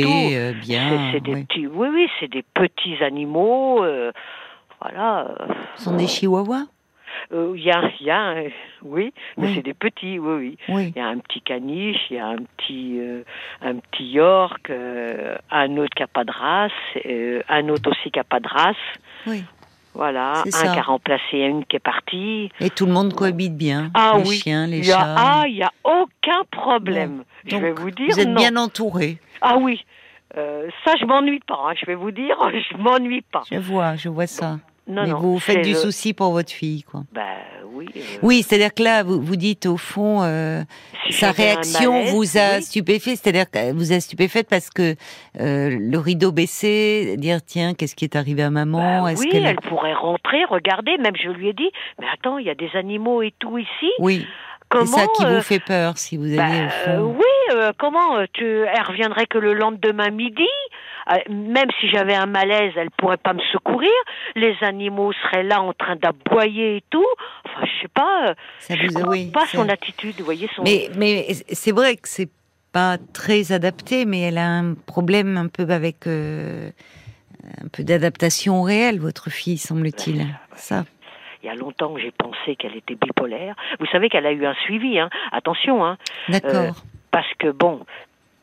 bien. 0.61 1.13
C'est 1.13 1.21
des 1.21 1.45
petits, 1.45 1.67
oui, 1.67 1.89
oui, 1.93 2.09
c'est 2.21 2.31
des 2.31 2.45
petits 2.55 3.03
animaux. 3.03 3.85
voilà. 4.81 5.29
Ce 5.77 5.85
sont 5.85 5.97
des 5.97 6.07
chihuahuas? 6.07 6.67
Euh, 7.33 7.53
il 7.57 7.63
y 7.63 7.71
a, 7.71 7.91
y 8.01 8.11
a, 8.11 8.35
oui, 8.83 9.13
mais 9.37 9.55
c'est 9.55 9.63
des 9.63 9.75
petits, 9.75 10.19
oui, 10.19 10.35
oui. 10.37 10.59
Oui. 10.69 10.93
Il 10.95 10.99
y 10.99 11.03
a 11.03 11.09
un 11.09 11.19
petit 11.19 11.41
caniche, 11.41 12.01
il 12.11 12.17
y 12.17 12.21
a 12.21 12.27
un 12.27 12.39
petit, 12.57 12.99
euh, 13.01 13.23
un 13.63 13.77
petit 13.77 14.05
York, 14.11 14.71
euh, 14.71 15.37
un 15.51 15.77
autre 15.77 15.95
qui 15.97 16.03
a 16.03 16.07
pas 16.07 16.25
de 16.25 16.31
race, 16.31 16.73
euh, 17.07 17.43
un 17.49 17.69
autre 17.69 17.91
aussi 17.91 18.11
qui 18.11 18.19
a 18.19 18.25
pas 18.25 18.41
de 18.41 18.49
race. 18.49 18.77
Oui. 19.27 19.45
Voilà, 19.95 20.43
un 20.47 20.73
qui 20.73 20.79
a 20.79 20.83
remplacé 20.83 21.39
une 21.39 21.65
qui 21.65 21.77
est 21.77 21.81
partie. 21.81 22.51
Et 22.61 22.71
tout 22.71 22.87
le 22.87 22.93
monde 22.93 23.15
cohabite 23.15 23.57
bien. 23.57 23.91
Ah 23.95 24.15
les 24.19 24.29
oui. 24.29 24.37
chiens, 24.39 24.67
les 24.67 24.79
Il 24.79 24.87
y 24.87 24.93
a, 24.93 24.99
chats. 24.99 25.15
ah, 25.19 25.45
il 25.49 25.57
y 25.57 25.63
a 25.63 25.73
aucun 25.85 26.45
problème. 26.51 27.25
je 27.45 27.51
Donc, 27.51 27.63
vais 27.63 27.73
vous 27.73 27.91
dire 27.91 28.09
Vous 28.11 28.21
êtes 28.21 28.29
non. 28.29 28.35
bien 28.37 28.57
entouré. 28.57 29.19
Ah 29.41 29.57
oui, 29.59 29.85
Euh, 30.37 30.69
ça 30.85 30.93
je 31.01 31.05
m'ennuie 31.07 31.41
pas. 31.41 31.59
hein, 31.69 31.75
je 31.81 31.87
vais 31.87 31.95
vous 31.95 32.11
dire, 32.11 32.37
je 32.71 32.77
m'ennuie 32.77 33.23
pas. 33.33 33.43
Je 33.51 33.59
vois, 33.59 33.97
je 33.97 34.09
vois 34.09 34.27
ça. 34.27 34.59
Non, 34.89 35.03
Mais 35.03 35.09
non. 35.11 35.19
vous 35.19 35.39
faites 35.39 35.63
du 35.65 35.73
le- 35.73 35.77
souci 35.79 36.15
pour 36.15 36.33
votre 36.33 36.51
fille, 36.51 36.83
quoi. 36.83 37.03
Bah 37.13 37.23
oui. 37.73 37.87
euh, 37.97 38.01
Oui, 38.23 38.43
c'est-à-dire 38.43 38.73
que 38.73 38.83
là, 38.83 39.03
vous, 39.03 39.21
vous 39.21 39.37
dites 39.37 39.67
au 39.67 39.77
fond, 39.77 40.23
euh, 40.23 40.63
si 41.07 41.13
sa 41.13 41.31
réaction 41.31 41.93
malaise, 41.93 42.15
vous 42.15 42.39
a 42.39 42.57
oui. 42.57 42.63
stupéfait, 42.63 43.17
c'est-à-dire 43.17 43.51
qu'elle 43.51 43.75
vous 43.75 43.93
a 43.93 44.01
stupéfaite 44.01 44.49
parce 44.49 44.71
que 44.71 44.95
euh, 45.41 45.77
le 45.79 45.99
rideau 45.99 46.33
baissé, 46.33 47.17
dire 47.19 47.41
tiens, 47.45 47.75
qu'est-ce 47.75 47.95
qui 47.95 48.05
est 48.07 48.17
arrivé 48.17 48.43
à 48.43 48.51
maman? 48.51 49.03
Bah 49.03 49.13
Est-ce 49.13 49.21
oui, 49.21 49.29
qu'elle 49.29 49.45
elle 49.47 49.61
pourrait 49.61 49.95
rentrer, 49.95 50.45
regarder. 50.49 50.97
Même 50.99 51.15
je 51.23 51.29
lui 51.29 51.49
ai 51.49 51.53
dit, 51.53 51.71
mais 52.01 52.07
attends, 52.13 52.39
il 52.39 52.47
y 52.47 52.51
a 52.51 52.55
des 52.55 52.71
animaux 52.75 53.21
et 53.23 53.35
tout 53.39 53.59
ici. 53.59 53.91
Oui, 53.99 54.27
Comment 54.69 54.85
c'est 54.87 55.01
ça 55.01 55.07
qui 55.17 55.25
euh, 55.25 55.37
vous 55.37 55.43
fait 55.43 55.61
peur 55.61 55.97
si 55.99 56.17
vous 56.17 56.37
bah, 56.37 56.45
allez 56.45 56.61
au 56.61 56.65
euh, 56.67 56.97
fond. 56.99 57.17
oui, 57.19 57.55
euh, 57.57 57.73
comment 57.79 58.19
euh, 58.19 58.27
tu, 58.33 58.45
elle 58.45 58.83
reviendrait 58.87 59.27
que 59.27 59.39
le 59.39 59.55
lendemain 59.55 60.11
midi. 60.11 60.47
Euh, 61.11 61.15
même 61.31 61.69
si 61.81 61.89
j'avais 61.89 62.15
un 62.15 62.27
malaise, 62.27 62.73
elle 62.77 62.91
pourrait 62.91 63.17
pas 63.17 63.33
me 63.33 63.41
secourir. 63.53 63.89
Les 64.37 64.55
animaux 64.61 65.13
seraient 65.15 65.43
là 65.43 65.63
en 65.63 65.73
train 65.73 65.97
d'aboyer 65.97 66.77
et 66.77 66.85
tout. 66.91 67.07
Enfin, 67.47 67.65
je 67.67 67.83
sais 67.83 67.89
pas. 67.89 68.29
euh, 68.29 68.35
Ça 68.59 68.75
je 68.77 68.87
vous- 68.89 69.09
oui, 69.09 69.31
pas 69.31 69.47
son 69.47 69.69
attitude, 69.71 70.17
vous 70.19 70.25
voyez 70.27 70.51
son. 70.55 70.63
Mais, 70.65 70.91
mais 70.97 71.27
c'est 71.53 71.73
vrai 71.73 71.97
que 71.97 72.07
c'est 72.09 72.29
pas 72.73 72.99
très 73.15 73.53
adapté, 73.53 74.05
mais 74.05 74.21
elle 74.21 74.37
a 74.37 74.47
un 74.47 74.75
problème 74.75 75.39
un 75.39 75.49
peu 75.49 75.67
avec 75.71 76.07
euh, 76.07 76.69
un 77.65 77.69
peu 77.69 77.85
d'adaptation 77.85 78.61
au 78.61 78.63
réel, 78.63 79.01
votre 79.01 79.31
fille, 79.31 79.57
semble-t-il. 79.57 80.27
Ça. 80.57 80.85
Il 81.43 81.47
y 81.47 81.49
a 81.51 81.55
longtemps 81.55 81.95
que 81.95 82.01
j'ai 82.01 82.11
pensé 82.11 82.57
qu'elle 82.57 82.77
était 82.77 82.95
bipolaire. 82.97 83.55
Vous 83.79 83.87
savez 83.87 84.09
qu'elle 84.09 84.27
a 84.27 84.33
eu 84.33 84.45
un 84.45 84.55
suivi, 84.55 84.99
hein. 84.99 85.09
Attention, 85.33 85.85
hein. 85.85 85.97
D'accord. 86.29 86.75
Parce 87.11 87.33
que 87.39 87.49
bon, 87.51 87.85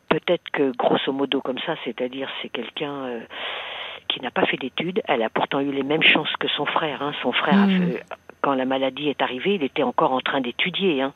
peut-être 0.10 0.50
que 0.54 0.72
grosso 0.78 1.12
modo 1.12 1.42
comme 1.42 1.60
ça, 1.60 1.76
c'est-à-dire 1.84 2.30
c'est 2.42 2.50
quelqu'un 2.50 2.94
euh, 2.94 3.20
qui 4.08 4.22
n'a 4.22 4.32
pas 4.32 4.46
fait 4.46 4.58
d'études. 4.58 5.02
Elle 5.08 5.24
a 5.24 5.30
pourtant 5.30 5.60
eu 5.60 5.72
les 5.72 5.84
mêmes 5.84 6.04
chances 6.04 6.32
que 6.40 6.48
son 6.50 6.66
frère. 6.66 7.02
Hein. 7.02 7.14
Son 7.22 7.32
frère, 7.32 7.56
a 7.64 7.68
Mhm. 7.68 7.92
fait- 7.92 8.04
quand 8.42 8.54
la 8.54 8.66
maladie 8.66 9.10
est 9.10 9.22
arrivée, 9.22 9.56
il 9.56 9.64
était 9.64 9.84
encore 9.84 10.14
en 10.14 10.22
train 10.22 10.40
d'étudier. 10.40 11.02
Hein. 11.02 11.14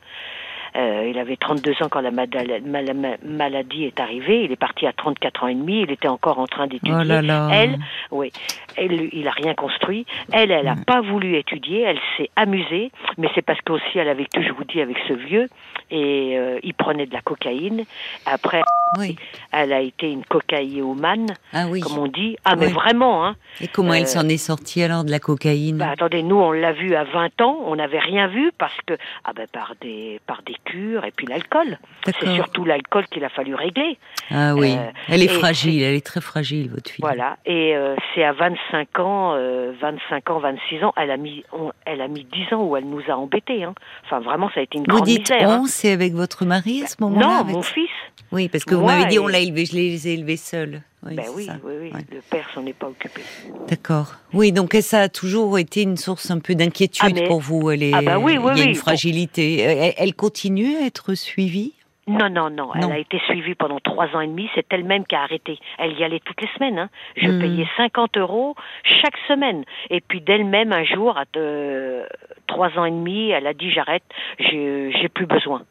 Euh, 0.75 1.07
il 1.09 1.17
avait 1.17 1.35
32 1.37 1.73
ans 1.83 1.87
quand 1.89 2.01
la 2.01 2.11
maladie 2.11 3.85
est 3.85 3.99
arrivée. 3.99 4.43
Il 4.43 4.51
est 4.51 4.55
parti 4.59 4.85
à 4.87 4.93
34 4.93 5.43
ans 5.43 5.47
et 5.47 5.55
demi. 5.55 5.81
Il 5.81 5.91
était 5.91 6.07
encore 6.07 6.39
en 6.39 6.47
train 6.47 6.67
d'étudier. 6.67 6.93
Oh 6.99 7.03
là 7.03 7.21
là. 7.21 7.49
Elle, 7.51 7.77
oui, 8.11 8.31
elle, 8.77 9.09
il 9.13 9.27
a 9.27 9.31
rien 9.31 9.53
construit. 9.53 10.05
Elle, 10.31 10.51
elle 10.51 10.67
a 10.67 10.75
Mm. 10.75 10.85
pas 10.85 11.01
voulu 11.01 11.37
étudier. 11.37 11.81
Elle 11.81 11.99
s'est 12.17 12.29
amusée, 12.35 12.91
mais 13.17 13.29
c'est 13.35 13.41
parce 13.41 13.59
qu'aussi 13.61 13.97
elle 13.97 14.09
a 14.09 14.13
vécu, 14.13 14.43
je 14.43 14.51
vous 14.53 14.63
dis, 14.63 14.81
avec 14.81 14.97
ce 15.07 15.13
vieux 15.13 15.47
et 15.91 16.37
euh, 16.37 16.59
il 16.63 16.73
prenait 16.73 17.05
de 17.07 17.13
la 17.13 17.21
cocaïne. 17.21 17.83
Après, 18.25 18.61
Oui. 18.99 19.15
elle 19.51 19.73
a 19.73 19.81
été 19.81 20.09
une 20.11 20.23
cocaïomane, 20.23 21.27
Ah 21.53 21.65
oui. 21.69 21.81
comme 21.81 21.97
on 21.97 22.07
dit. 22.07 22.37
Ah, 22.45 22.55
mais 22.55 22.67
vraiment, 22.67 23.25
hein. 23.25 23.35
Et 23.61 23.67
comment 23.67 23.91
Euh, 23.91 23.95
elle 23.95 24.07
s'en 24.07 24.27
est 24.29 24.37
sortie 24.37 24.83
alors 24.83 25.03
de 25.03 25.11
la 25.11 25.19
cocaïne? 25.19 25.77
Bah, 25.77 25.89
attendez, 25.91 26.21
nous, 26.23 26.35
on 26.37 26.51
l'a 26.51 26.73
vu 26.73 26.95
à 26.95 27.03
20 27.05 27.41
ans, 27.41 27.57
on 27.65 27.75
n'avait 27.75 27.99
rien 27.99 28.27
vu 28.27 28.51
parce 28.57 28.77
que, 28.85 28.93
ah 29.25 29.31
ben, 29.35 29.47
par 29.51 29.73
des, 29.81 30.19
par 30.27 30.41
des 30.45 30.55
et 30.67 31.11
puis 31.15 31.25
l'alcool. 31.27 31.77
C'est 32.05 32.27
surtout 32.35 32.65
l'alcool 32.65 33.05
qu'il 33.07 33.23
a 33.23 33.29
fallu 33.29 33.55
régler. 33.55 33.97
Ah 34.31 34.53
oui. 34.55 34.75
euh, 34.77 34.91
elle 35.07 35.21
est 35.23 35.27
fragile, 35.27 35.81
elle 35.81 35.95
est 35.95 36.05
très 36.05 36.21
fragile, 36.21 36.69
votre 36.69 36.89
fille. 36.89 37.01
Voilà. 37.01 37.37
Et 37.45 37.75
euh, 37.75 37.95
c'est 38.13 38.23
à 38.23 38.31
25 38.33 38.99
ans, 38.99 39.33
euh, 39.35 39.73
25 39.81 40.29
ans, 40.29 40.39
26 40.39 40.83
ans, 40.83 40.93
elle 40.97 41.11
a 41.11 41.17
mis, 41.17 41.43
on- 41.53 41.71
elle 41.85 42.01
a 42.01 42.07
mis 42.07 42.23
10 42.25 42.53
ans 42.53 42.63
où 42.63 42.75
elle 42.77 42.85
nous 42.85 43.01
a 43.09 43.13
embêtés, 43.13 43.63
hein. 43.63 43.73
Enfin, 44.05 44.19
vraiment, 44.19 44.49
ça 44.53 44.59
a 44.59 44.63
été 44.63 44.77
une 44.77 44.83
Vous 44.87 44.95
grande 44.97 45.05
dites 45.05 45.29
misère. 45.31 45.49
hein. 45.49 45.59
on, 45.63 45.65
c'est 45.65 45.91
avec 45.91 46.13
votre 46.13 46.45
mari 46.45 46.83
à 46.83 46.87
ce 46.87 46.95
moment-là 47.01 47.25
Non, 47.27 47.33
avec- 47.41 47.55
mon 47.55 47.61
fils. 47.61 47.89
Oui, 48.31 48.47
parce 48.47 48.63
que 48.63 48.75
vous 48.75 48.85
m'avez 48.85 49.05
dit 49.05 49.17
on 49.19 49.27
l'a 49.27 49.39
élevé, 49.39 49.65
je 49.65 49.73
les 49.75 50.07
ai 50.07 50.13
élevés 50.13 50.37
seuls. 50.37 50.81
Oui, 51.05 51.15
ben 51.15 51.25
oui, 51.33 51.47
oui, 51.63 51.73
oui. 51.81 51.91
Ouais. 51.93 52.05
Le 52.11 52.21
père 52.29 52.49
s'en 52.53 52.65
est 52.65 52.73
pas 52.73 52.87
occupé. 52.87 53.21
D'accord. 53.69 54.15
Oui, 54.33 54.51
donc 54.51 54.73
ça 54.81 55.01
a 55.01 55.09
toujours 55.09 55.57
été 55.57 55.83
une 55.83 55.95
source 55.95 56.29
un 56.29 56.39
peu 56.39 56.55
d'inquiétude 56.55 57.09
Ah, 57.09 57.13
mais- 57.21 57.27
pour 57.27 57.39
vous. 57.39 57.71
Elle 57.71 57.83
est, 57.83 57.93
Ah 57.93 58.01
bah 58.01 58.17
oui, 58.19 58.37
oui, 58.37 58.51
il 58.55 58.59
y 58.59 58.61
a 58.63 58.65
une 58.69 58.75
fragilité. 58.75 59.59
Elle, 59.61 59.93
elle 59.97 60.13
continue 60.13 60.75
à 60.75 60.85
être 60.85 61.13
suivie? 61.13 61.73
Non, 62.07 62.27
non, 62.29 62.49
non. 62.49 62.71
Elle 62.73 62.91
a 62.91 62.97
été 62.97 63.19
suivie 63.27 63.53
pendant 63.55 63.79
trois 63.79 64.07
ans 64.15 64.19
et 64.21 64.27
demi. 64.27 64.49
C'est 64.55 64.65
elle-même 64.71 65.05
qui 65.05 65.13
a 65.15 65.21
arrêté. 65.21 65.59
Elle 65.77 65.93
y 65.93 66.03
allait 66.03 66.19
toutes 66.25 66.41
les 66.41 66.49
semaines. 66.57 66.79
Hein. 66.79 66.89
Je 67.15 67.29
Hmm. 67.29 67.39
payais 67.39 67.67
50 67.77 68.17
euros 68.17 68.55
chaque 68.83 69.15
semaine. 69.27 69.63
Et 69.91 70.01
puis 70.01 70.19
d'elle-même, 70.19 70.73
un 70.73 70.83
jour, 70.83 71.15
à 71.17 71.25
euh, 71.37 72.03
trois 72.47 72.69
ans 72.79 72.85
et 72.85 72.91
demi, 72.91 73.29
elle 73.29 73.45
a 73.47 73.53
dit 73.53 73.71
j'arrête, 73.71 74.03
j'ai 74.39 74.91
j'ai 74.99 75.07
plus 75.07 75.27
besoin. 75.27 75.61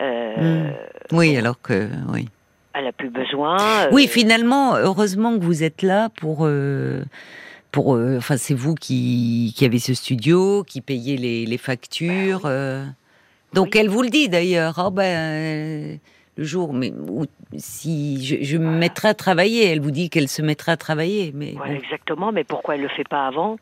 Euh, 0.00 0.68
Hmm. 0.70 0.72
Oui, 1.12 1.36
alors 1.36 1.60
que 1.60 1.88
oui. 2.12 2.28
Elle 2.74 2.86
a 2.86 2.92
plus 2.92 3.10
besoin. 3.10 3.58
euh, 3.60 3.88
Oui, 3.92 4.06
finalement, 4.06 4.76
heureusement 4.76 5.36
que 5.38 5.44
vous 5.44 5.62
êtes 5.64 5.82
là 5.82 6.08
pour. 6.20 6.40
euh, 6.42 7.02
pour, 7.72 7.94
euh, 7.94 8.16
enfin, 8.18 8.36
c'est 8.36 8.54
vous 8.54 8.74
qui, 8.74 9.52
qui 9.56 9.64
avez 9.64 9.78
ce 9.78 9.94
studio, 9.94 10.64
qui 10.64 10.80
payez 10.80 11.16
les, 11.16 11.46
les 11.46 11.58
factures. 11.58 12.42
euh. 12.44 12.84
Donc, 13.54 13.70
Oui. 13.74 13.80
elle 13.80 13.88
vous 13.88 14.02
le 14.02 14.08
dit 14.08 14.28
d'ailleurs. 14.28 14.74
Ah 14.78 14.90
ben, 14.90 15.98
le 16.36 16.44
jour, 16.44 16.72
mais 16.72 16.92
où- 16.92 17.26
si 17.56 18.24
je, 18.24 18.42
je 18.44 18.56
me 18.58 18.70
mettrai 18.76 19.08
à 19.08 19.14
travailler, 19.14 19.66
elle 19.66 19.80
vous 19.80 19.90
dit 19.92 20.10
qu'elle 20.10 20.28
se 20.28 20.42
mettra 20.42 20.72
à 20.72 20.76
travailler. 20.76 21.32
Mais 21.34 21.52
Voilà, 21.56 21.74
bon. 21.74 21.78
exactement. 21.80 22.32
Mais 22.32 22.42
pourquoi 22.44 22.74
elle 22.76 22.82
le 22.82 22.88
fait 22.88 23.06
pas 23.08 23.26
avant? 23.26 23.56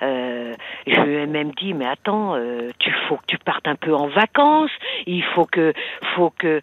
Euh, 0.00 0.54
je 0.86 1.00
lui 1.00 1.14
ai 1.14 1.26
même 1.26 1.50
dit, 1.60 1.74
mais 1.74 1.86
attends, 1.86 2.36
euh, 2.36 2.70
tu 2.78 2.90
faut 3.08 3.16
que 3.16 3.24
tu 3.26 3.38
partes 3.38 3.66
un 3.66 3.74
peu 3.74 3.94
en 3.94 4.08
vacances. 4.08 4.70
Il 5.06 5.24
faut 5.34 5.44
que, 5.46 5.72
faut 6.14 6.30
que. 6.38 6.60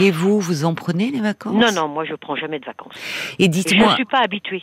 Et 0.00 0.10
vous, 0.10 0.40
vous 0.40 0.64
en 0.64 0.74
prenez 0.74 1.10
les 1.10 1.20
vacances 1.20 1.54
Non, 1.54 1.72
non, 1.72 1.88
moi 1.88 2.04
je 2.04 2.14
prends 2.14 2.36
jamais 2.36 2.58
de 2.58 2.64
vacances. 2.64 2.94
Et 3.38 3.44
Et 3.44 3.46
je 3.46 3.50
dites-moi, 3.50 3.94
suis 3.94 4.04
pas 4.04 4.20
habituée. 4.20 4.62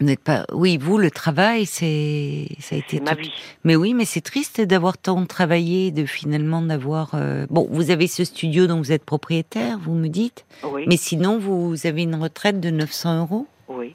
vous 0.00 0.06
n'êtes 0.06 0.20
pas. 0.22 0.44
Oui, 0.52 0.78
vous, 0.78 0.98
le 0.98 1.10
travail, 1.10 1.66
c'est 1.66 2.46
ça 2.60 2.74
a 2.76 2.78
été 2.78 3.00
ma 3.00 3.14
vie. 3.14 3.32
Mais 3.64 3.76
oui, 3.76 3.92
mais 3.94 4.04
c'est 4.04 4.20
triste 4.20 4.60
d'avoir 4.60 4.98
tant 4.98 5.24
travaillé, 5.26 5.90
de 5.90 6.04
finalement 6.06 6.62
d'avoir. 6.62 7.10
euh, 7.14 7.46
Bon, 7.50 7.66
vous 7.70 7.90
avez 7.90 8.06
ce 8.06 8.24
studio 8.24 8.66
dont 8.66 8.78
vous 8.78 8.92
êtes 8.92 9.04
propriétaire, 9.04 9.78
vous 9.78 9.94
me 9.94 10.08
dites. 10.08 10.44
Oui, 10.64 10.84
Mais 10.86 10.96
sinon, 10.96 11.38
vous 11.38 11.86
avez 11.86 12.02
une 12.02 12.14
retraite 12.16 12.60
de 12.60 12.70
900 12.70 13.18
euros. 13.20 13.46
oui. 13.68 13.94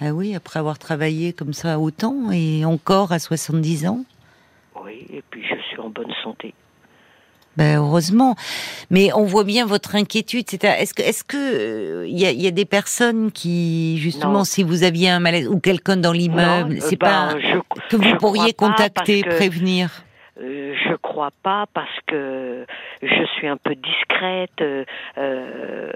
Ah 0.00 0.12
oui, 0.12 0.36
après 0.36 0.60
avoir 0.60 0.78
travaillé 0.78 1.32
comme 1.32 1.52
ça 1.52 1.80
autant 1.80 2.30
et 2.30 2.64
encore 2.64 3.10
à 3.10 3.18
70 3.18 3.88
ans. 3.88 4.04
Oui, 4.84 5.04
et 5.12 5.24
puis 5.28 5.42
je 5.42 5.56
suis 5.68 5.80
en 5.80 5.88
bonne 5.90 6.12
santé. 6.22 6.54
Ben 7.58 7.78
heureusement, 7.78 8.36
mais 8.88 9.10
on 9.14 9.24
voit 9.24 9.42
bien 9.44 9.66
votre 9.66 9.96
inquiétude. 9.96 10.44
C'est 10.48 10.62
est-ce 10.62 10.94
que 10.94 11.02
est-ce 11.02 11.24
que 11.24 11.36
euh, 11.36 12.06
il 12.06 12.18
y, 12.18 12.24
a, 12.24 12.30
il 12.30 12.40
y 12.40 12.46
a 12.46 12.52
des 12.52 12.64
personnes 12.64 13.32
qui 13.32 13.98
justement, 13.98 14.32
Non. 14.32 14.44
si 14.44 14.62
vous 14.62 14.84
aviez 14.84 15.10
un 15.10 15.18
malaise 15.18 15.48
ou 15.48 15.58
quelqu'un 15.58 15.96
dans 15.96 16.12
l'immeuble, 16.12 16.76
c'est 16.80 16.98
ben, 17.00 17.34
pas 17.34 17.38
je, 17.40 17.58
que 17.90 17.96
vous 17.96 18.16
pourriez 18.18 18.52
contacter, 18.52 19.22
prévenir. 19.24 19.90
euh, 20.40 20.72
je 20.88 20.94
crois 21.02 21.32
pas 21.42 21.66
parce 21.74 21.98
que 22.06 22.64
je 23.02 23.24
suis 23.36 23.48
un 23.48 23.56
peu 23.56 23.74
discrète. 23.74 24.60
euh, 25.18 25.92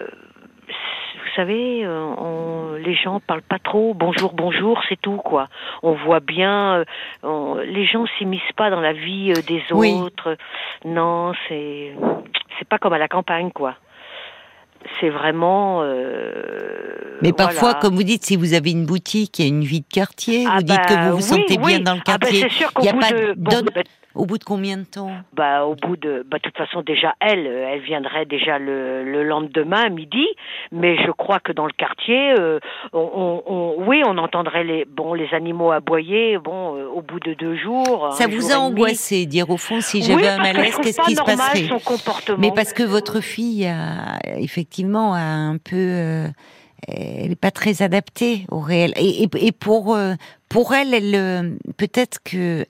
vous 1.15 1.31
savez, 1.37 1.85
euh, 1.85 2.05
on- 2.19 2.73
les 2.75 2.95
gens 2.95 3.21
parlent 3.21 3.43
pas 3.43 3.59
trop. 3.59 3.95
Bonjour, 3.95 4.33
bonjour, 4.35 4.81
c'est 4.89 5.01
tout 5.01 5.17
quoi. 5.19 5.49
On 5.83 5.93
voit 5.93 6.21
bien. 6.21 6.79
euh, 6.81 6.85
on- 7.23 7.57
les 7.57 7.85
gens 7.87 8.05
s'immiscent 8.19 8.53
pas 8.57 8.71
dans 8.71 8.81
la 8.81 8.93
vie 8.93 9.33
euh, 9.37 9.41
des 9.47 9.62
Oui. 9.71 9.93
autres. 9.93 10.37
Non, 10.85 11.33
c'est 11.49 11.95
c'est 12.59 12.69
pas 12.69 12.79
comme 12.79 12.93
à 12.93 12.99
la 12.99 13.09
campagne 13.09 13.51
quoi. 13.53 13.75
C'est 15.01 15.11
vraiment. 15.11 15.81
euh, 15.83 17.19
Mais 17.23 17.33
parfois, 17.33 17.61
voilà. 17.61 17.79
comme 17.81 17.95
vous 17.95 18.03
dites, 18.03 18.25
si 18.25 18.37
vous 18.37 18.53
avez 18.55 18.73
une 18.73 18.85
boutique 18.85 19.39
et 19.39 19.47
une 19.47 19.62
vie 19.62 19.81
de 19.83 19.87
quartier, 19.87 20.45
Ah 20.49 20.57
vous 20.57 20.62
dites 20.65 20.77
bah, 20.77 20.85
que 20.87 20.95
vous 20.95 21.11
vous 21.11 21.17
oui, 21.17 21.23
sentez 21.23 21.57
bien 21.57 21.79
dans 21.81 21.95
le 21.95 22.01
Ah 22.07 22.19
bah, 22.19 22.27
quartier. 22.27 22.41
c'est 22.41 22.51
sûr 22.51 22.71
Il 22.81 22.85
y 22.87 22.89
a 22.89 22.95
pas 22.95 23.12
de, 23.12 23.35
bon, 23.37 23.51
donne- 23.53 23.71
bah, 23.75 23.83
Au 24.14 24.26
bout 24.26 24.38
de 24.38 24.45
combien 24.45 24.76
de 24.76 24.85
temps? 24.85 25.11
Bah, 25.33 25.64
au 25.64 25.75
bout 25.75 25.97
de, 25.97 26.25
bah, 26.31 26.38
de 26.38 26.42
toute 26.42 26.57
façon, 26.57 26.83
déjà, 26.83 27.14
elle, 27.21 27.47
euh, 27.47 27.69
elle 27.73 27.81
viendrait 27.81 28.26
déjà 28.26 28.59
le, 28.59 29.04
le 29.04 29.25
lendemain 29.25 29.85
à 29.87 29.88
midi, 29.88 30.26
mais 30.71 30.97
je 31.04 31.11
crois 31.11 31.40
que 31.40 31.52
dans 31.52 31.66
le 31.66 31.73
quartier, 31.73 32.35
euh, 32.38 32.59
on, 32.92 32.99
on- 33.14 33.42
on- 33.52 33.85
oui, 33.87 34.02
on 34.07 34.19
entendrait 34.19 34.64
les, 34.64 34.85
bon, 34.85 35.14
les 35.14 35.33
animaux 35.33 35.73
aboyer, 35.73 36.38
bon, 36.38 36.76
euh, 36.76 36.87
au 36.88 37.00
bout 37.02 37.21
de 37.21 37.35
deux 37.35 37.57
jours. 37.57 38.09
Ça 38.12 38.25
un 38.25 38.28
vous 38.28 38.40
jour 38.42 38.52
a 38.52 38.59
angoissé, 38.61 39.25
dire 39.26 39.49
au 39.50 39.57
fond, 39.57 39.81
si 39.81 39.99
Oui, 39.99 40.02
j'avais 40.04 40.28
un 40.28 40.38
que 40.38 40.45
je 40.49 40.52
malaise, 40.52 40.76
qu'est-ce 40.83 41.00
qui 41.00 41.14
se 41.16 41.23
passerait? 41.23 41.69
son 41.69 41.78
comportement. 41.81 42.38
Mais 42.38 42.52
parce 42.54 42.73
que 42.73 42.83
votre 42.83 43.21
fille 43.21 43.66
a 43.66 44.19
effectivement 44.38 45.14
a 45.14 45.21
un 45.21 45.57
peu, 45.59 45.76
euh, 45.76 46.26
elle 46.88 47.28
n'est 47.31 47.37
pas 47.37 47.50
très 47.50 47.83
adaptée 47.83 48.45
au 48.50 48.59
réel. 48.61 48.92
Et, 48.97 49.23
et- 49.25 49.47
et 49.47 49.52
pour 49.52 49.95
euh, 49.95 50.14
pour 50.52 50.75
elle, 50.75 50.92
elle 50.92 51.14
euh, 51.14 51.50
peut-être 51.78 52.18
que 52.23 52.66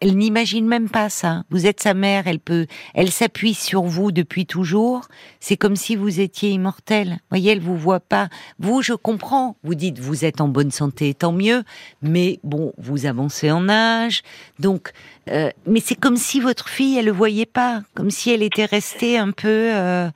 elle 0.00 0.16
n'imagine 0.16 0.66
même 0.66 0.88
pas 0.88 1.08
ça. 1.08 1.44
Vous 1.48 1.66
êtes 1.66 1.80
sa 1.80 1.94
mère, 1.94 2.26
elle 2.26 2.40
peut, 2.40 2.66
elle 2.92 3.10
s'appuie 3.10 3.54
sur 3.54 3.82
vous 3.82 4.12
depuis 4.12 4.44
toujours. 4.44 5.06
C'est 5.38 5.56
comme 5.56 5.76
si 5.76 5.96
vous 5.96 6.20
étiez 6.20 6.50
immortel. 6.50 7.18
Voyez, 7.30 7.52
elle 7.52 7.60
vous 7.60 7.76
voit 7.76 8.00
pas. 8.00 8.28
Vous, 8.58 8.82
je 8.82 8.92
comprends. 8.92 9.56
Vous 9.62 9.74
dites, 9.74 9.98
vous 9.98 10.24
êtes 10.24 10.40
en 10.40 10.48
bonne 10.48 10.70
santé, 10.70 11.14
tant 11.14 11.32
mieux. 11.32 11.62
Mais 12.02 12.40
bon, 12.44 12.74
vous 12.78 13.06
avancez 13.06 13.50
en 13.50 13.68
âge, 13.68 14.22
donc. 14.58 14.90
Euh, 15.30 15.50
mais 15.66 15.80
c'est 15.80 15.94
comme 15.94 16.16
si 16.16 16.40
votre 16.40 16.68
fille, 16.68 16.98
elle 16.98 17.04
le 17.04 17.12
voyait 17.12 17.46
pas, 17.46 17.82
comme 17.94 18.10
si 18.10 18.30
elle 18.30 18.42
était 18.42 18.64
restée 18.64 19.16
un 19.16 19.30
peu, 19.30 19.48
euh, 19.48 20.10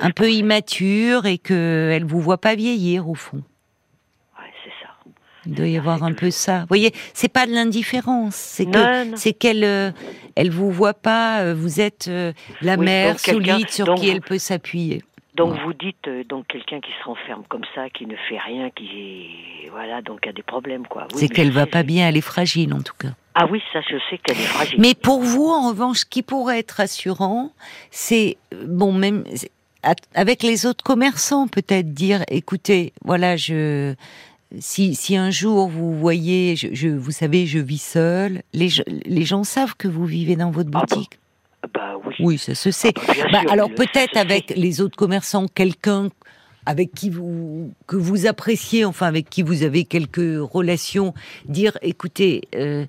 un 0.00 0.10
peu 0.10 0.30
immature 0.30 1.26
et 1.26 1.38
que 1.38 1.90
elle 1.92 2.04
vous 2.04 2.20
voit 2.20 2.38
pas 2.38 2.54
vieillir 2.54 3.08
au 3.08 3.14
fond. 3.14 3.42
Il 5.46 5.54
doit 5.54 5.66
y 5.66 5.76
avoir 5.76 6.02
un 6.02 6.12
peu 6.12 6.30
ça. 6.30 6.60
Vous 6.60 6.68
voyez, 6.68 6.92
c'est 7.12 7.32
pas 7.32 7.46
de 7.46 7.52
l'indifférence, 7.52 8.34
c'est 8.34 8.66
que 8.66 9.16
c'est 9.16 9.32
qu'elle 9.32 9.64
euh, 9.64 9.90
elle 10.36 10.50
vous 10.50 10.70
voit 10.70 10.94
pas. 10.94 11.40
Euh, 11.40 11.54
vous 11.54 11.80
êtes 11.80 12.06
euh, 12.08 12.32
la 12.62 12.76
mère 12.76 13.18
solide 13.18 13.70
sur 13.70 13.94
qui 13.94 14.08
elle 14.08 14.20
peut 14.20 14.38
s'appuyer. 14.38 15.02
Donc 15.34 15.58
vous 15.64 15.72
dites 15.72 16.08
donc 16.28 16.46
quelqu'un 16.46 16.80
qui 16.80 16.90
se 17.00 17.04
renferme 17.04 17.42
comme 17.48 17.64
ça, 17.74 17.90
qui 17.90 18.06
ne 18.06 18.14
fait 18.28 18.38
rien, 18.38 18.70
qui 18.70 19.68
voilà 19.72 20.00
donc 20.00 20.26
a 20.28 20.32
des 20.32 20.44
problèmes 20.44 20.86
quoi. 20.86 21.08
c'est 21.12 21.28
qu'elle 21.28 21.50
va 21.50 21.66
pas 21.66 21.82
bien, 21.82 22.08
elle 22.08 22.16
est 22.16 22.20
fragile 22.20 22.72
en 22.72 22.82
tout 22.82 22.94
cas. 22.96 23.08
Ah 23.34 23.46
oui, 23.50 23.60
ça 23.72 23.80
je 23.80 23.96
sais 24.08 24.18
qu'elle 24.18 24.38
est 24.38 24.46
fragile. 24.46 24.80
Mais 24.80 24.94
pour 24.94 25.22
vous 25.22 25.48
en 25.48 25.70
revanche, 25.70 25.98
ce 25.98 26.04
qui 26.04 26.22
pourrait 26.22 26.60
être 26.60 26.70
rassurant, 26.70 27.50
c'est 27.90 28.36
bon 28.64 28.92
même 28.92 29.24
avec 30.14 30.42
les 30.42 30.66
autres 30.66 30.84
commerçants 30.84 31.48
peut-être 31.48 31.92
dire 31.92 32.22
écoutez 32.28 32.92
voilà 33.04 33.36
je 33.36 33.94
si, 34.60 34.94
si 34.94 35.16
un 35.16 35.30
jour 35.30 35.68
vous 35.68 35.94
voyez, 35.94 36.56
je, 36.56 36.88
vous 36.88 37.10
savez, 37.10 37.46
je 37.46 37.58
vis 37.58 37.82
seul, 37.82 38.42
les, 38.52 38.68
les 38.86 39.24
gens 39.24 39.44
savent 39.44 39.74
que 39.76 39.88
vous 39.88 40.04
vivez 40.04 40.36
dans 40.36 40.50
votre 40.50 40.70
ah 40.74 40.80
boutique. 40.80 41.18
bah, 41.72 41.94
oui. 42.06 42.14
oui. 42.20 42.38
ça 42.38 42.54
se 42.54 42.70
sait. 42.70 42.92
Ah 42.96 43.12
bah, 43.32 43.42
alors 43.50 43.70
peut-être 43.74 44.16
avec 44.16 44.52
les 44.56 44.80
autres 44.80 44.96
commerçants, 44.96 45.46
quelqu'un 45.48 46.08
avec 46.66 46.92
qui 46.92 47.10
vous 47.10 47.72
que 47.86 47.96
vous 47.96 48.26
appréciez, 48.26 48.84
enfin 48.84 49.06
avec 49.06 49.28
qui 49.28 49.42
vous 49.42 49.62
avez 49.62 49.84
quelques 49.84 50.38
relations, 50.40 51.14
dire 51.46 51.76
écoutez, 51.82 52.42
euh, 52.54 52.86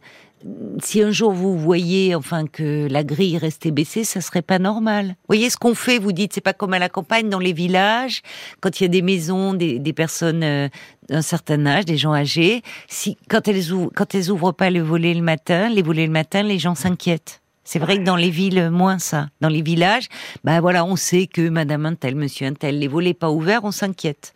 si 0.82 1.02
un 1.02 1.12
jour 1.12 1.32
vous 1.32 1.58
voyez 1.58 2.14
enfin 2.14 2.46
que 2.46 2.88
la 2.90 3.04
grille 3.04 3.38
restait 3.38 3.72
baissée, 3.72 4.04
ça 4.04 4.22
serait 4.22 4.42
pas 4.42 4.60
normal. 4.60 5.08
Vous 5.08 5.36
voyez 5.36 5.50
ce 5.50 5.58
qu'on 5.58 5.76
fait, 5.76 5.98
vous 5.98 6.12
dites, 6.12 6.34
c'est 6.34 6.42
pas 6.42 6.54
comme 6.54 6.74
à 6.74 6.80
la 6.80 6.90
campagne, 6.90 7.30
dans 7.30 7.40
les 7.40 7.54
villages, 7.54 8.22
quand 8.62 8.80
il 8.80 8.84
y 8.84 8.86
a 8.86 8.90
des 8.90 9.02
maisons, 9.02 9.54
des, 9.54 9.94
personnes 9.94 10.44
euh, 10.44 10.68
d'un 11.10 11.22
certain 11.22 11.66
âge, 11.66 11.86
des 11.86 11.98
gens 11.98 12.14
âgés, 12.14 12.62
si 12.88 13.18
quand 13.30 13.48
elles 13.48 13.72
ouvrent, 13.72 13.92
quand 13.96 14.16
elles 14.16 14.32
ouvrent 14.32 14.52
pas 14.52 14.70
le 14.70 14.82
volet 14.82 15.14
le 15.14 15.22
matin, 15.22 15.70
les 15.70 15.82
volets 15.82 16.06
le 16.06 16.12
matin, 16.12 16.44
les 16.44 16.60
gens 16.60 16.76
s'inquiètent. 16.76 17.42
C'est 17.64 17.80
vrai 17.80 17.98
que 17.98 18.04
dans 18.04 18.16
les 18.16 18.30
villes, 18.30 18.70
moins 18.70 19.00
ça. 19.00 19.28
Dans 19.42 19.50
les 19.50 19.64
villages, 19.64 20.08
ben 20.44 20.62
voilà, 20.62 20.86
on 20.86 20.96
sait 20.96 21.26
que 21.26 21.50
Madame 21.50 21.88
un 21.88 21.96
tel, 21.96 22.16
Monsieur 22.16 22.46
un 22.46 22.54
tel, 22.54 22.78
les 22.78 22.88
volets 22.88 23.16
pas 23.16 23.32
ouverts, 23.32 23.64
on 23.64 23.72
s'inquiète. 23.72 24.36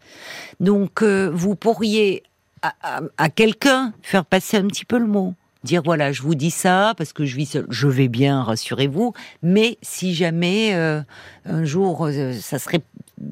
Donc, 0.59 1.03
euh, 1.03 1.29
vous 1.31 1.55
pourriez 1.55 2.23
à 2.61 3.29
quelqu'un 3.29 3.93
faire 4.01 4.25
passer 4.25 4.57
un 4.57 4.67
petit 4.67 4.83
peu 4.83 4.97
le 4.97 5.07
mot 5.07 5.33
dire 5.63 5.81
voilà, 5.83 6.11
je 6.11 6.21
vous 6.21 6.35
dis 6.35 6.51
ça 6.51 6.93
parce 6.97 7.13
que 7.13 7.25
je 7.25 7.35
vis 7.35 7.57
je 7.69 7.87
vais 7.87 8.07
bien, 8.07 8.43
rassurez-vous. 8.43 9.13
Mais 9.43 9.77
si 9.81 10.15
jamais 10.15 10.73
euh, 10.73 11.01
un 11.45 11.63
jour, 11.65 12.05
euh, 12.05 12.33
ça 12.33 12.59
serait, 12.59 12.81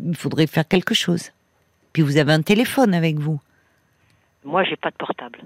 il 0.06 0.16
faudrait 0.16 0.48
faire 0.48 0.68
quelque 0.68 0.94
chose. 0.94 1.32
Puis 1.98 2.04
vous 2.04 2.18
avez 2.18 2.32
un 2.32 2.44
téléphone 2.44 2.94
avec 2.94 3.18
vous. 3.18 3.42
Moi, 4.46 4.64
j'ai 4.64 4.76
pas 4.76 4.92
de 4.92 4.96
portable 4.98 5.40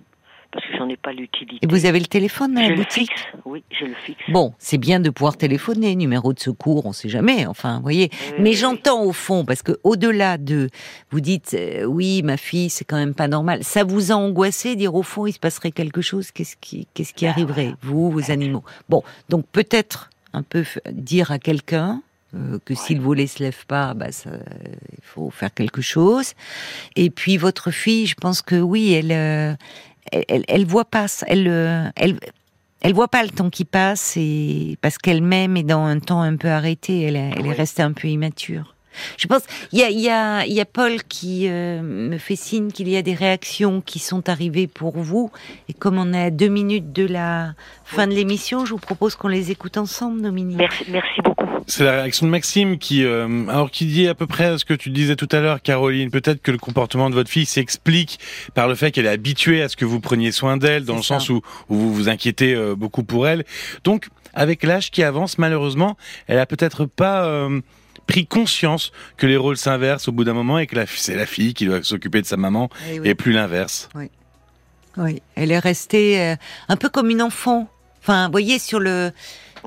parce 0.52 0.66
que 0.66 0.76
j'en 0.78 0.90
ai 0.90 0.98
pas 0.98 1.14
l'utilité. 1.14 1.66
Et 1.66 1.66
vous 1.66 1.86
avez 1.86 1.98
le 1.98 2.08
téléphone 2.08 2.56
dans 2.56 2.60
la 2.60 2.76
boutique 2.76 3.14
Oui, 3.46 3.64
je 3.72 3.86
le 3.86 3.94
fixe. 3.94 4.20
Bon, 4.28 4.54
c'est 4.60 4.78
bien 4.78 5.00
de 5.00 5.10
pouvoir 5.10 5.38
téléphoner, 5.38 5.96
numéro 5.96 6.34
de 6.34 6.40
secours, 6.42 6.86
on 6.86 6.92
sait 6.92 7.08
jamais, 7.08 7.48
enfin, 7.48 7.78
vous 7.78 7.84
voyez. 7.84 8.10
Mais 8.38 8.52
j'entends 8.52 9.02
au 9.06 9.14
fond, 9.14 9.46
parce 9.46 9.62
que 9.62 9.80
au-delà 9.86 10.38
de, 10.38 10.70
vous 11.10 11.22
dites, 11.22 11.54
euh, 11.54 11.86
oui, 11.86 12.22
ma 12.22 12.36
fille, 12.36 12.70
c'est 12.70 12.84
quand 12.84 12.98
même 12.98 13.16
pas 13.16 13.30
normal. 13.30 13.64
Ça 13.64 13.86
vous 13.86 14.12
a 14.12 14.16
angoissé, 14.16 14.76
dire 14.76 14.94
au 14.94 15.04
fond, 15.04 15.28
il 15.28 15.32
se 15.32 15.40
passerait 15.40 15.72
quelque 15.72 16.02
chose, 16.02 16.32
qu'est-ce 16.32 16.58
qui, 16.58 16.86
qu'est-ce 16.94 17.14
qui 17.14 17.24
bah, 17.24 17.32
arriverait, 17.32 17.76
vous, 17.82 18.12
vos 18.12 18.30
animaux? 18.30 18.66
Bon, 18.90 19.04
donc 19.30 19.46
peut-être 19.54 20.10
un 20.34 20.44
peu 20.44 20.66
dire 20.92 21.32
à 21.32 21.40
quelqu'un, 21.40 22.02
euh, 22.36 22.60
que 22.64 22.76
si 22.76 22.96
le 22.96 23.02
volet 23.02 23.28
se 23.28 23.44
lève 23.44 23.66
pas, 23.66 23.94
bah 23.94 24.12
ça, 24.12 24.32
il 24.92 25.04
faut 25.04 25.30
faire 25.30 25.54
quelque 25.54 25.82
chose. 25.82 26.34
Et 26.96 27.10
puis 27.10 27.38
votre 27.38 27.72
fille, 27.72 28.08
je 28.08 28.16
pense 28.16 28.42
que 28.42 28.56
oui, 28.56 28.94
elle, 28.94 29.12
euh, 29.12 29.54
elle, 30.12 30.44
elle, 30.48 30.66
voit 30.66 30.86
pas, 30.86 31.08
elle, 31.28 31.48
euh, 31.48 31.90
elle, 31.96 32.20
elle 32.82 32.94
voit 32.94 33.10
pas 33.10 33.24
le 33.24 33.30
temps 33.30 33.50
qui 33.50 33.66
passe 33.66 34.16
et 34.18 34.78
parce 34.82 34.98
qu'elle-même 34.98 35.58
est 35.58 35.64
dans 35.64 35.84
un 35.84 36.00
temps 36.00 36.22
un 36.22 36.36
peu 36.36 36.50
arrêté, 36.50 37.02
elle, 37.02 37.16
elle 37.16 37.46
est 37.46 37.54
restée 37.54 37.84
un 37.84 37.94
peu 37.94 38.08
immature. 38.08 38.76
Je 39.18 39.28
pense 39.28 39.44
il 39.72 39.80
y 39.80 39.84
a, 39.84 39.90
y, 39.90 40.10
a, 40.10 40.46
y 40.46 40.60
a 40.60 40.66
Paul 40.66 41.02
qui 41.04 41.48
euh, 41.48 41.82
me 41.82 42.18
fait 42.18 42.36
signe 42.36 42.72
qu'il 42.72 42.90
y 42.90 42.98
a 42.98 43.02
des 43.02 43.14
réactions 43.14 43.82
qui 43.82 44.00
sont 44.00 44.28
arrivées 44.30 44.68
pour 44.68 44.98
vous 44.98 45.32
et 45.70 45.74
comme 45.74 45.98
on 45.98 46.14
est 46.14 46.24
à 46.24 46.30
deux 46.30 46.50
minutes 46.50 46.92
de 46.92 47.06
la 47.06 47.54
fin 47.86 48.08
de 48.08 48.14
l'émission, 48.14 48.66
je 48.66 48.72
vous 48.72 48.80
propose 48.80 49.16
qu'on 49.16 49.30
les 49.30 49.52
écoute 49.52 49.78
ensemble, 49.78 50.22
Dominique. 50.22 50.58
Merci, 50.58 50.86
merci 50.90 51.22
beaucoup. 51.24 51.41
C'est 51.72 51.86
la 51.86 51.94
réaction 51.94 52.26
de 52.26 52.32
Maxime 52.32 52.78
qui, 52.78 53.06
euh, 53.06 53.48
alors 53.48 53.72
qui 53.72 53.86
dit 53.86 54.06
à 54.10 54.14
peu 54.14 54.28
près 54.28 54.58
ce 54.58 54.66
que 54.66 54.74
tu 54.74 54.90
disais 54.90 55.16
tout 55.16 55.30
à 55.32 55.40
l'heure, 55.40 55.62
Caroline. 55.62 56.12
Peut-être 56.12 56.42
que 56.42 56.52
le 56.52 56.58
comportement 56.58 57.10
de 57.10 57.16
votre 57.16 57.30
fille 57.30 57.46
s'explique 57.46 58.20
par 58.54 58.68
le 58.68 58.76
fait 58.76 58.92
qu'elle 58.92 59.06
est 59.06 59.10
habituée 59.10 59.62
à 59.62 59.70
ce 59.70 59.78
que 59.78 59.86
vous 59.86 60.02
preniez 60.02 60.34
soin 60.34 60.58
d'elle, 60.58 60.84
dans 60.84 60.98
le 60.98 61.02
sens 61.02 61.30
où, 61.30 61.42
vous 61.70 61.94
vous 61.94 62.10
inquiétez 62.10 62.54
euh, 62.54 62.76
beaucoup 62.76 63.06
pour 63.06 63.26
elle. 63.26 63.46
Donc, 63.86 64.10
avec 64.34 64.64
l'âge 64.64 64.92
qui 64.92 65.02
avance, 65.02 65.38
malheureusement, 65.38 65.96
elle 66.28 66.40
a 66.40 66.46
peut-être 66.46 66.84
pas 66.84 67.24
euh, 67.24 67.62
pris 68.06 68.28
conscience 68.28 68.92
que 69.16 69.26
les 69.26 69.38
rôles 69.38 69.56
s'inversent 69.56 70.10
au 70.10 70.12
bout 70.12 70.26
d'un 70.26 70.34
moment 70.34 70.60
et 70.60 70.68
que 70.68 70.76
c'est 70.88 71.16
la 71.16 71.26
fille 71.26 71.54
qui 71.54 71.66
doit 71.66 71.84
s'occuper 71.84 72.22
de 72.22 72.28
sa 72.28 72.36
maman 72.36 72.70
eh 72.92 73.00
et 73.06 73.16
plus 73.16 73.32
l'inverse. 73.32 73.88
Oui. 73.96 74.10
oui, 74.98 75.22
elle 75.36 75.52
est 75.52 75.60
restée 75.60 76.36
un 76.68 76.76
peu 76.76 76.90
comme 76.90 77.10
une 77.10 77.22
enfant. 77.22 77.70
Enfin, 78.02 78.26
vous 78.26 78.32
voyez, 78.32 78.60
sur 78.60 78.82
le 78.82 79.14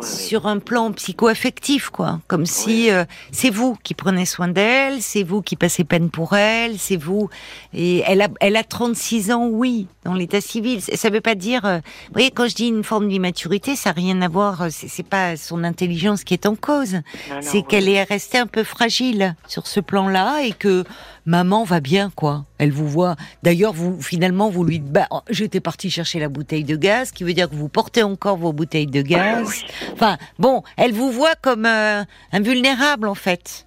sur 0.03 0.47
un 0.47 0.59
plan 0.59 0.93
psycho-affectif, 0.93 1.91
quoi. 1.91 2.21
Comme 2.27 2.47
si 2.47 2.91
euh, 2.91 3.05
c'est 3.33 3.51
vous 3.51 3.77
qui 3.83 3.95
prenez 3.95 4.27
soin 4.27 4.49
d'elle, 4.49 5.03
c'est 5.03 5.23
vous 5.23 5.43
qui 5.43 5.57
passez 5.57 5.85
peine 5.85 6.11
pour 6.11 6.35
elle, 6.35 6.79
c'est 6.79 6.97
vous. 6.97 7.29
Et 7.73 8.03
elle 8.07 8.23
a, 8.23 8.29
elle 8.41 8.57
a 8.57 8.65
36 8.65 9.33
ans, 9.33 9.47
oui, 9.47 9.87
dans 10.05 10.15
l'état 10.15 10.41
civil. 10.41 10.81
Ça 10.81 11.11
veut 11.11 11.21
pas 11.21 11.35
dire. 11.35 11.65
Euh, 11.65 11.79
vous 11.79 12.13
voyez, 12.13 12.31
quand 12.31 12.49
je 12.49 12.55
dis 12.55 12.69
une 12.69 12.85
forme 12.85 13.09
d'immaturité, 13.09 13.77
ça 13.77 13.91
n'a 13.91 13.95
rien 13.95 14.23
à 14.23 14.29
voir. 14.29 14.63
Euh, 14.63 14.69
c'est 14.71 15.07
pas 15.07 15.37
son 15.37 15.65
intelligence 15.65 16.25
qui 16.25 16.35
est 16.35 16.47
en 16.47 16.57
cause. 16.57 17.01
C'est 17.41 17.63
qu'elle 17.63 17.89
est 17.89 18.03
restée 18.03 18.39
un 18.39 18.47
peu 18.47 18.65
fragile 18.65 19.35
sur 19.47 19.67
ce 19.67 19.81
plan-là 19.81 20.43
et 20.43 20.53
que 20.53 20.85
maman 21.27 21.65
va 21.65 21.81
bien, 21.81 22.11
quoi. 22.15 22.45
Elle 22.59 22.73
vous 22.73 22.89
voit. 22.89 23.17
D'ailleurs, 23.43 23.73
vous 23.73 24.01
finalement, 24.01 24.51
vous 24.51 24.65
lui 24.65 24.81
dites, 24.81 24.93
bah, 24.93 25.09
j'étais 25.31 25.61
partie 25.61 25.91
chercher 25.91 26.21
la 26.21 26.29
bouteille 26.29 26.65
de 26.65 26.77
gaz, 26.77 27.11
qui 27.11 27.25
veut 27.25 27.33
dire 27.33 27.49
que 27.49 27.55
vous 27.55 27.69
portez 27.69 28.03
encore 28.03 28.37
vos 28.37 28.53
bouteilles 28.53 28.87
de 28.87 29.03
gaz. 29.03 29.65
Enfin, 29.93 30.19
bon, 30.39 30.63
elle 30.77 30.93
vous 30.93 31.11
voit 31.11 31.35
comme 31.41 31.67
euh, 31.67 32.05
invulnérable, 32.33 33.09
en 33.09 33.15
fait. 33.15 33.67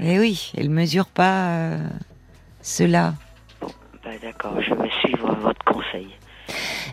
Et 0.00 0.14
eh 0.14 0.18
oui, 0.18 0.52
elle 0.56 0.70
mesure 0.70 1.06
pas 1.06 1.50
euh, 1.50 1.88
cela. 2.62 3.14
Bon, 3.60 3.68
bah, 4.04 4.10
d'accord, 4.22 4.60
je 4.60 4.74
vais 4.74 4.90
suivre 5.00 5.34
votre 5.40 5.64
conseil. 5.64 6.08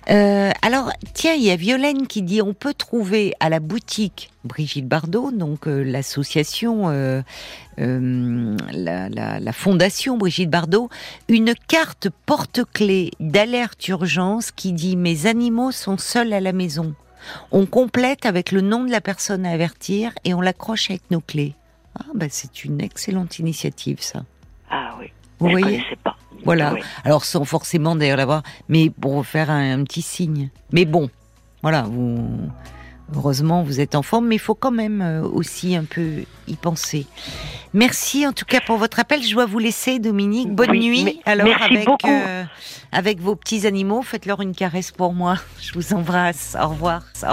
Euh, 0.10 0.52
alors, 0.62 0.92
tiens, 1.14 1.34
il 1.34 1.44
y 1.44 1.52
a 1.52 1.56
Violaine 1.56 2.08
qui 2.08 2.22
dit 2.22 2.42
on 2.42 2.54
peut 2.54 2.74
trouver 2.74 3.34
à 3.40 3.50
la 3.50 3.60
boutique 3.60 4.32
Brigitte 4.44 4.88
Bardot, 4.88 5.32
donc 5.32 5.68
euh, 5.68 5.84
l'association, 5.84 6.90
euh, 6.90 7.22
la, 7.78 9.10
la, 9.10 9.54
fondation 9.54 10.18
Brigitte 10.18 10.50
Bardot, 10.50 10.90
une 11.28 11.54
carte 11.68 12.10
porte-clés 12.26 13.12
d'alerte 13.20 13.88
urgence 13.88 14.52
qui 14.52 14.74
dit 14.74 14.96
mes 14.96 15.26
animaux 15.26 15.72
sont 15.72 15.98
seuls 15.98 16.34
à 16.34 16.40
la 16.40 16.54
maison. 16.54 16.96
On 17.52 17.66
complète 17.66 18.26
avec 18.26 18.52
le 18.52 18.62
nom 18.62 18.86
de 18.86 18.92
la 18.92 19.02
personne 19.02 19.46
à 19.46 19.52
avertir 19.52 20.14
et 20.24 20.34
on 20.34 20.42
l'accroche 20.42 20.90
avec 20.90 21.04
nos 21.12 21.22
clés. 21.22 21.54
Ah, 22.00 22.06
bah, 22.16 22.28
c'est 22.30 22.64
une 22.64 22.82
excellente 22.82 23.40
initiative, 23.40 24.02
ça. 24.02 24.24
Ah 24.70 24.96
oui. 25.00 25.08
Vous 25.40 25.50
voyez 25.50 25.84
pas. 26.04 26.16
Voilà. 26.46 26.76
Alors 27.04 27.26
sans 27.26 27.46
forcément 27.46 27.96
d'ailleurs 27.96 28.18
l'avoir, 28.18 28.44
mais 28.68 28.90
pour 28.90 29.26
faire 29.26 29.50
un, 29.50 29.84
petit 29.84 30.02
signe. 30.02 30.50
Mais 30.72 30.86
bon, 30.86 31.10
voilà, 31.62 31.84
vous 31.84 32.28
heureusement 33.16 33.64
vous 33.64 33.80
êtes 33.80 33.96
en 33.96 34.04
forme, 34.04 34.28
mais 34.28 34.36
il 34.36 34.40
faut 34.40 34.56
quand 34.56 34.72
même 34.72 35.02
euh, 35.02 35.22
aussi 35.24 35.76
un 35.76 35.84
peu 35.84 36.24
y 36.48 36.56
penser. 36.56 37.08
Merci 37.74 38.26
en 38.26 38.34
tout 38.34 38.46
cas 38.46 38.62
pour 38.62 38.78
votre 38.78 39.00
appel. 39.00 39.22
Je 39.24 39.34
dois 39.34 39.46
vous 39.46 39.60
laisser, 39.60 40.00
Dominique. 40.00 40.54
Bonne 40.54 40.72
nuit. 40.72 41.20
Alors 41.26 41.62
avec 41.62 41.88
euh, 42.06 42.44
avec 42.92 43.20
vos 43.20 43.36
petits 43.36 43.68
animaux, 43.68 44.02
faites-leur 44.02 44.42
une 44.42 44.56
caresse 44.56 44.92
pour 44.92 45.14
moi. 45.14 45.36
Je 45.62 45.74
vous 45.74 45.94
embrasse. 45.94 46.56
Au 46.60 46.70
revoir. 46.70 47.04